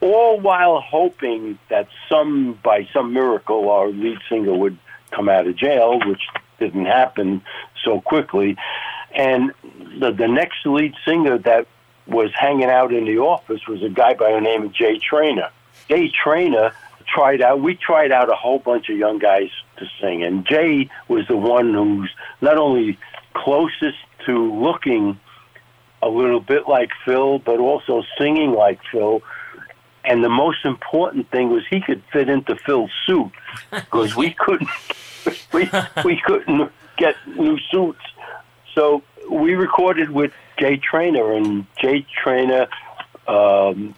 All 0.00 0.40
while 0.40 0.80
hoping 0.80 1.56
that 1.68 1.86
some, 2.08 2.58
by 2.64 2.88
some 2.92 3.12
miracle, 3.12 3.70
our 3.70 3.88
lead 3.88 4.18
singer 4.28 4.54
would 4.54 4.76
come 5.12 5.28
out 5.28 5.46
of 5.46 5.54
jail, 5.56 6.00
which 6.04 6.22
didn't 6.58 6.86
happen 6.86 7.40
so 7.84 8.00
quickly. 8.00 8.56
And 9.14 9.52
the, 10.00 10.10
the 10.10 10.26
next 10.26 10.66
lead 10.66 10.94
singer 11.06 11.38
that 11.38 11.68
was 12.08 12.30
hanging 12.34 12.70
out 12.70 12.92
in 12.92 13.04
the 13.04 13.18
office 13.18 13.60
was 13.68 13.84
a 13.84 13.88
guy 13.88 14.14
by 14.14 14.32
the 14.32 14.40
name 14.40 14.64
of 14.64 14.72
Jay 14.72 14.98
Traynor. 14.98 15.50
Jay 15.88 16.10
Traynor 16.10 16.72
tried 17.14 17.42
out. 17.42 17.60
We 17.60 17.76
tried 17.76 18.12
out 18.12 18.30
a 18.30 18.34
whole 18.34 18.58
bunch 18.58 18.88
of 18.88 18.96
young 18.96 19.18
guys 19.18 19.50
to 19.76 19.86
sing, 20.00 20.22
and 20.22 20.46
Jay 20.46 20.90
was 21.08 21.26
the 21.28 21.36
one 21.36 21.72
who's 21.72 22.10
not 22.40 22.58
only 22.58 22.98
closest 23.34 23.98
to 24.26 24.52
looking 24.54 25.18
a 26.02 26.08
little 26.08 26.40
bit 26.40 26.68
like 26.68 26.90
Phil, 27.04 27.38
but 27.38 27.58
also 27.58 28.02
singing 28.18 28.52
like 28.52 28.80
Phil. 28.92 29.22
And 30.04 30.22
the 30.22 30.28
most 30.28 30.64
important 30.64 31.30
thing 31.30 31.50
was 31.50 31.62
he 31.68 31.80
could 31.80 32.02
fit 32.12 32.28
into 32.28 32.56
Phil's 32.56 32.90
suit 33.06 33.32
because 33.70 34.14
we 34.14 34.30
couldn't 34.38 34.68
we 35.52 35.70
we 36.04 36.20
couldn't 36.24 36.70
get 36.96 37.16
new 37.26 37.58
suits. 37.70 38.02
So 38.74 39.02
we 39.30 39.54
recorded 39.54 40.10
with 40.10 40.32
Jay 40.58 40.76
Traynor, 40.76 41.32
and 41.32 41.66
Jay 41.80 42.06
Traynor. 42.22 42.68
Um, 43.26 43.94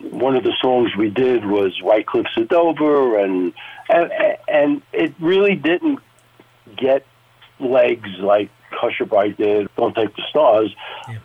one 0.00 0.36
of 0.36 0.42
the 0.42 0.54
songs 0.60 0.96
we 0.96 1.08
did 1.10 1.46
was 1.46 1.80
White 1.80 2.06
Cliffs 2.06 2.36
of 2.36 2.48
Dover, 2.48 3.18
and 3.18 3.52
and, 3.88 4.10
and 4.48 4.82
it 4.92 5.14
really 5.20 5.54
didn't 5.54 6.00
get 6.76 7.06
legs 7.60 8.08
like 8.18 8.50
Hushabye 8.72 9.36
did. 9.36 9.68
Don't 9.76 9.94
Take 9.94 10.16
the 10.16 10.22
Stars, 10.28 10.74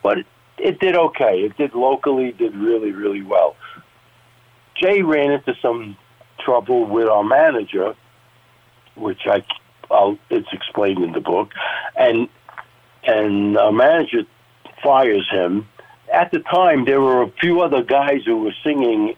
but 0.03 0.19
it, 0.19 0.25
it 0.57 0.79
did 0.79 0.95
okay. 0.95 1.41
It 1.41 1.57
did 1.57 1.73
locally, 1.73 2.31
did 2.33 2.55
really, 2.55 2.91
really 2.91 3.23
well. 3.23 3.55
Jay 4.75 5.01
ran 5.01 5.31
into 5.31 5.55
some 5.61 5.97
trouble 6.39 6.85
with 6.85 7.07
our 7.07 7.23
manager, 7.23 7.95
which 8.95 9.21
I, 9.25 9.43
I'll, 9.91 10.17
it's 10.29 10.47
explained 10.53 11.03
in 11.03 11.11
the 11.13 11.21
book, 11.21 11.51
and 11.97 12.29
and 13.03 13.57
our 13.57 13.71
manager 13.71 14.23
fires 14.83 15.27
him. 15.31 15.67
At 16.11 16.31
the 16.31 16.39
time, 16.39 16.85
there 16.85 17.01
were 17.01 17.21
a 17.21 17.31
few 17.39 17.61
other 17.61 17.83
guys 17.83 18.21
who 18.25 18.37
were 18.37 18.53
singing 18.63 19.15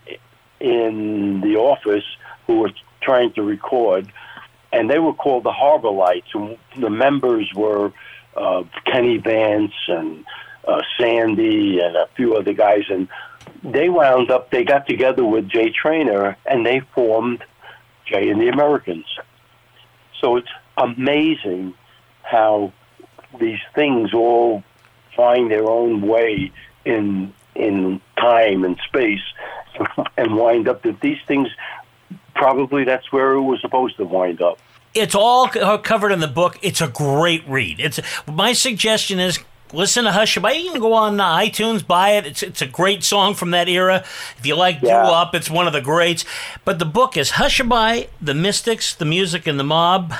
in 0.60 1.41
the 1.41 1.56
office 1.56 2.04
who 2.47 2.60
were 2.60 2.71
trying 3.01 3.34
to 3.34 3.43
record, 3.43 4.12
and 4.71 4.89
they 4.89 4.99
were 4.99 5.13
called 5.13 5.43
the 5.43 5.51
Harbor 5.51 5.89
Lights. 5.89 6.27
And 6.34 6.58
the 6.77 6.89
members 6.89 7.49
were 7.56 7.91
uh, 8.36 8.63
Kenny 8.86 9.17
Vance 9.17 9.73
and 9.88 10.25
uh, 10.67 10.82
Sandy 10.99 11.80
and 11.80 11.95
a 11.95 12.08
few 12.15 12.36
other 12.36 12.54
guys, 12.54 12.84
and 12.89 13.08
they 13.63 13.89
wound 13.89 14.32
up. 14.32 14.51
They 14.51 14.63
got 14.63 14.88
together 14.88 15.25
with 15.25 15.47
Jay 15.47 15.71
Traynor, 15.71 16.38
and 16.45 16.65
they 16.65 16.82
formed 16.93 17.43
Jay 18.06 18.30
and 18.30 18.41
the 18.41 18.49
Americans. 18.49 19.06
So 20.19 20.36
it's 20.36 20.49
amazing 20.77 21.73
how 22.23 22.73
these 23.39 23.60
things 23.73 24.13
all 24.13 24.63
find 25.15 25.49
their 25.49 25.65
own 25.65 26.01
way 26.01 26.51
in 26.86 27.34
in 27.56 28.02
time 28.17 28.63
and 28.63 28.78
space, 28.88 29.22
and 30.17 30.36
wind 30.36 30.67
up 30.67 30.84
that 30.84 31.02
these 31.02 31.20
things 31.28 31.48
probably 32.34 32.84
that's 32.84 33.12
where 33.12 33.34
it 33.34 33.41
was 33.41 33.62
supposed 33.62 33.98
to 33.98 34.06
wind 34.06 34.41
up. 34.41 34.58
It's 34.94 35.15
all 35.15 35.48
covered 35.48 36.12
in 36.12 36.20
the 36.20 36.28
book. 36.28 36.58
It's 36.62 36.82
a 36.82 36.88
great 36.88 37.48
read. 37.48 37.80
It's 37.80 38.00
my 38.28 38.54
suggestion 38.54 39.20
is 39.20 39.39
listen 39.74 40.04
to 40.06 40.12
Hushabye. 40.12 40.64
You 40.64 40.72
can 40.72 40.80
go 40.82 40.94
on 40.94 41.20
uh, 41.20 41.38
iTunes, 41.38 41.86
buy 41.86 42.12
it. 42.12 42.26
It's 42.26 42.44
it's 42.44 42.62
a 42.62 42.68
great 42.68 43.04
song 43.04 43.34
from 43.34 43.52
that 43.52 43.68
era. 43.68 44.04
If 44.38 44.46
you 44.46 44.56
like 44.56 44.82
Yeah. 44.82 45.04
Doo-wop, 45.04 45.36
it's 45.36 45.50
one 45.50 45.68
of 45.68 45.74
the 45.74 45.82
greats. 45.82 46.26
But 46.66 46.80
the 46.80 46.86
book 46.86 47.18
is 47.18 47.32
Hushabye, 47.32 48.08
the 48.22 48.34
Mystics, 48.34 48.94
the 48.94 49.06
Music, 49.06 49.48
and 49.48 49.60
the 49.60 49.64
Mob. 49.64 50.14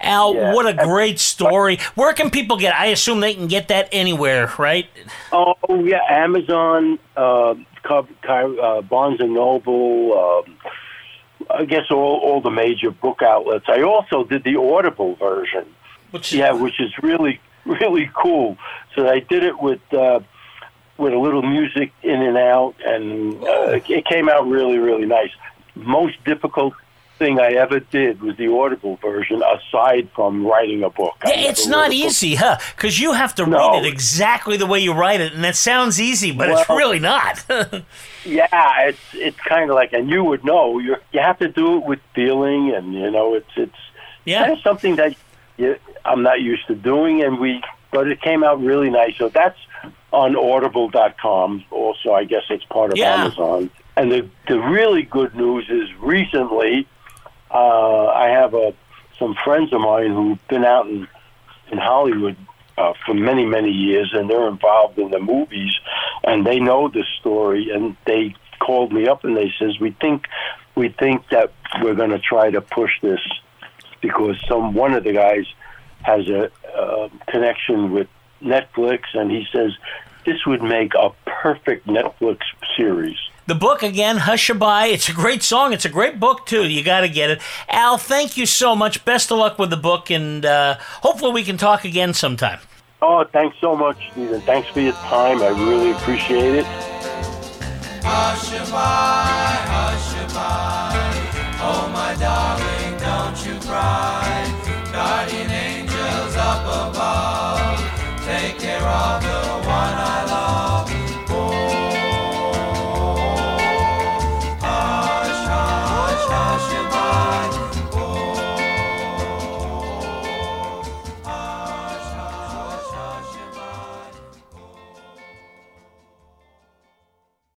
Al, 0.00 0.34
Yeah. 0.34 0.54
what 0.54 0.66
a 0.66 0.74
great 0.74 1.18
story. 1.18 1.78
Where 1.94 2.12
can 2.12 2.30
people 2.30 2.56
get? 2.58 2.74
I 2.74 2.86
assume 2.86 3.20
they 3.20 3.34
can 3.34 3.46
get 3.46 3.68
that 3.68 3.88
anywhere, 3.92 4.52
right? 4.58 4.86
Oh 5.32 5.54
yeah, 5.84 6.00
Amazon, 6.08 6.98
uh, 7.16 7.54
uh, 7.88 8.82
Barnes 8.82 9.20
and 9.20 9.34
Noble. 9.34 10.44
Um, 10.46 10.56
I 11.48 11.64
guess 11.64 11.90
all 11.90 12.20
all 12.22 12.40
the 12.40 12.50
major 12.50 12.90
book 12.90 13.22
outlets. 13.22 13.66
I 13.68 13.82
also 13.82 14.24
did 14.24 14.44
the 14.44 14.56
Audible 14.56 15.14
version. 15.16 15.64
Which 16.10 16.32
Yeah, 16.32 16.52
which 16.52 16.80
is 16.80 16.92
really 17.02 17.40
really 17.66 18.10
cool. 18.14 18.56
So 18.94 19.08
I 19.08 19.20
did 19.20 19.44
it 19.44 19.58
with 19.60 19.80
uh, 19.92 20.20
with 20.98 21.12
a 21.12 21.18
little 21.18 21.42
music 21.42 21.92
in 22.02 22.22
and 22.22 22.36
out, 22.36 22.74
and 22.84 23.42
uh, 23.42 23.80
it 23.88 24.04
came 24.06 24.28
out 24.28 24.46
really 24.48 24.78
really 24.78 25.06
nice. 25.06 25.30
Most 25.74 26.22
difficult 26.24 26.72
thing 27.18 27.40
I 27.40 27.52
ever 27.52 27.80
did 27.80 28.20
was 28.20 28.36
the 28.36 28.52
Audible 28.52 28.96
version, 28.96 29.42
aside 29.42 30.08
from 30.14 30.46
writing 30.46 30.82
a 30.82 30.90
book. 30.90 31.14
I 31.24 31.32
it's 31.34 31.66
not 31.66 31.92
easy, 31.92 32.34
huh? 32.34 32.58
Because 32.74 33.00
you 33.00 33.12
have 33.12 33.34
to 33.36 33.46
No. 33.46 33.56
read 33.72 33.84
it 33.84 33.88
exactly 33.92 34.56
the 34.58 34.66
way 34.66 34.80
you 34.80 34.92
write 34.92 35.20
it, 35.20 35.32
and 35.32 35.44
it 35.44 35.56
sounds 35.56 35.98
easy, 36.00 36.30
but 36.32 36.48
it's 36.50 36.68
really 36.68 36.98
not. 37.00 37.44
Yeah, 38.24 38.88
it's 38.88 38.98
it's 39.14 39.38
kind 39.38 39.70
of 39.70 39.76
like, 39.76 39.92
and 39.92 40.10
you 40.10 40.24
would 40.24 40.44
know 40.44 40.80
you 40.80 40.96
you 41.12 41.20
have 41.20 41.38
to 41.38 41.46
do 41.48 41.76
it 41.76 41.84
with 41.84 42.00
feeling, 42.12 42.74
and 42.74 42.92
you 42.92 43.08
know 43.08 43.34
it's 43.34 43.52
it's 43.56 43.80
yeah. 44.24 44.40
kind 44.40 44.52
of 44.54 44.58
something 44.62 44.96
that 44.96 45.14
you, 45.56 45.76
I'm 46.06 46.22
not 46.22 46.40
used 46.40 46.66
to 46.68 46.74
doing, 46.74 47.22
and 47.22 47.38
we 47.38 47.62
but 47.92 48.08
it 48.08 48.20
came 48.20 48.44
out 48.44 48.60
really 48.60 48.90
nice. 48.90 49.16
So 49.16 49.28
that's 49.28 49.58
on 50.12 50.36
Audible.com. 50.36 51.64
Also, 51.70 52.12
I 52.12 52.24
guess 52.24 52.42
it's 52.50 52.64
part 52.64 52.92
of 52.92 52.98
Yeah. 52.98 53.24
Amazon. 53.24 53.70
And 53.96 54.12
the 54.12 54.28
the 54.48 54.58
really 54.58 55.02
good 55.02 55.34
news 55.34 55.68
is 55.68 55.88
recently, 56.00 56.86
uh, 57.50 58.06
I 58.08 58.28
have 58.28 58.54
a 58.54 58.74
some 59.18 59.34
friends 59.44 59.72
of 59.72 59.80
mine 59.80 60.12
who've 60.12 60.48
been 60.48 60.64
out 60.64 60.86
in 60.86 61.08
in 61.70 61.78
Hollywood 61.78 62.36
uh, 62.78 62.92
for 63.04 63.14
many 63.14 63.44
many 63.44 63.70
years, 63.70 64.12
and 64.14 64.28
they're 64.28 64.48
involved 64.48 64.98
in 64.98 65.10
the 65.10 65.20
movies, 65.20 65.74
and 66.24 66.46
they 66.46 66.60
know 66.60 66.88
the 66.88 67.04
story, 67.20 67.70
and 67.70 67.96
they 68.06 68.34
called 68.58 68.92
me 68.92 69.06
up 69.06 69.22
and 69.24 69.36
they 69.36 69.52
says 69.58 69.78
we 69.80 69.90
think 70.00 70.26
we 70.74 70.88
think 70.88 71.22
that 71.30 71.52
we're 71.82 71.94
going 71.94 72.10
to 72.10 72.18
try 72.18 72.50
to 72.50 72.60
push 72.60 72.90
this 73.02 73.20
because 74.00 74.36
some 74.48 74.74
one 74.74 74.92
of 74.94 75.04
the 75.04 75.12
guys 75.12 75.46
has 76.06 76.28
a 76.28 76.50
uh, 76.74 77.08
connection 77.26 77.90
with 77.90 78.08
Netflix, 78.40 79.00
and 79.14 79.30
he 79.30 79.44
says 79.52 79.72
this 80.24 80.46
would 80.46 80.62
make 80.62 80.92
a 80.94 81.10
perfect 81.42 81.86
Netflix 81.86 82.38
series. 82.76 83.16
The 83.46 83.54
book 83.54 83.82
again, 83.82 84.18
"Hushabye." 84.18 84.92
It's 84.92 85.08
a 85.08 85.12
great 85.12 85.42
song. 85.42 85.72
It's 85.72 85.84
a 85.84 85.88
great 85.88 86.18
book 86.20 86.46
too. 86.46 86.64
You 86.68 86.82
got 86.82 87.00
to 87.00 87.08
get 87.08 87.30
it. 87.30 87.40
Al, 87.68 87.98
thank 87.98 88.36
you 88.36 88.46
so 88.46 88.74
much. 88.76 89.04
Best 89.04 89.30
of 89.30 89.38
luck 89.38 89.58
with 89.58 89.70
the 89.70 89.76
book, 89.76 90.10
and 90.10 90.44
uh, 90.44 90.76
hopefully 91.02 91.32
we 91.32 91.44
can 91.44 91.56
talk 91.56 91.84
again 91.84 92.14
sometime. 92.14 92.60
Oh, 93.02 93.24
thanks 93.24 93.56
so 93.60 93.76
much, 93.76 93.98
Stephen. 94.12 94.40
Thanks 94.42 94.68
for 94.68 94.80
your 94.80 94.94
time. 94.94 95.42
I 95.42 95.48
really 95.48 95.92
appreciate 95.92 96.54
it. 96.56 96.66
Hushabye, 98.02 99.56
hushabye. 99.74 101.16
Oh, 101.68 101.90
my 101.92 102.14
darling, 102.20 102.98
don't 103.00 103.38
you 103.46 103.60
cry. 103.68 104.90
Guardian 104.92 105.55
problem. 108.86 109.45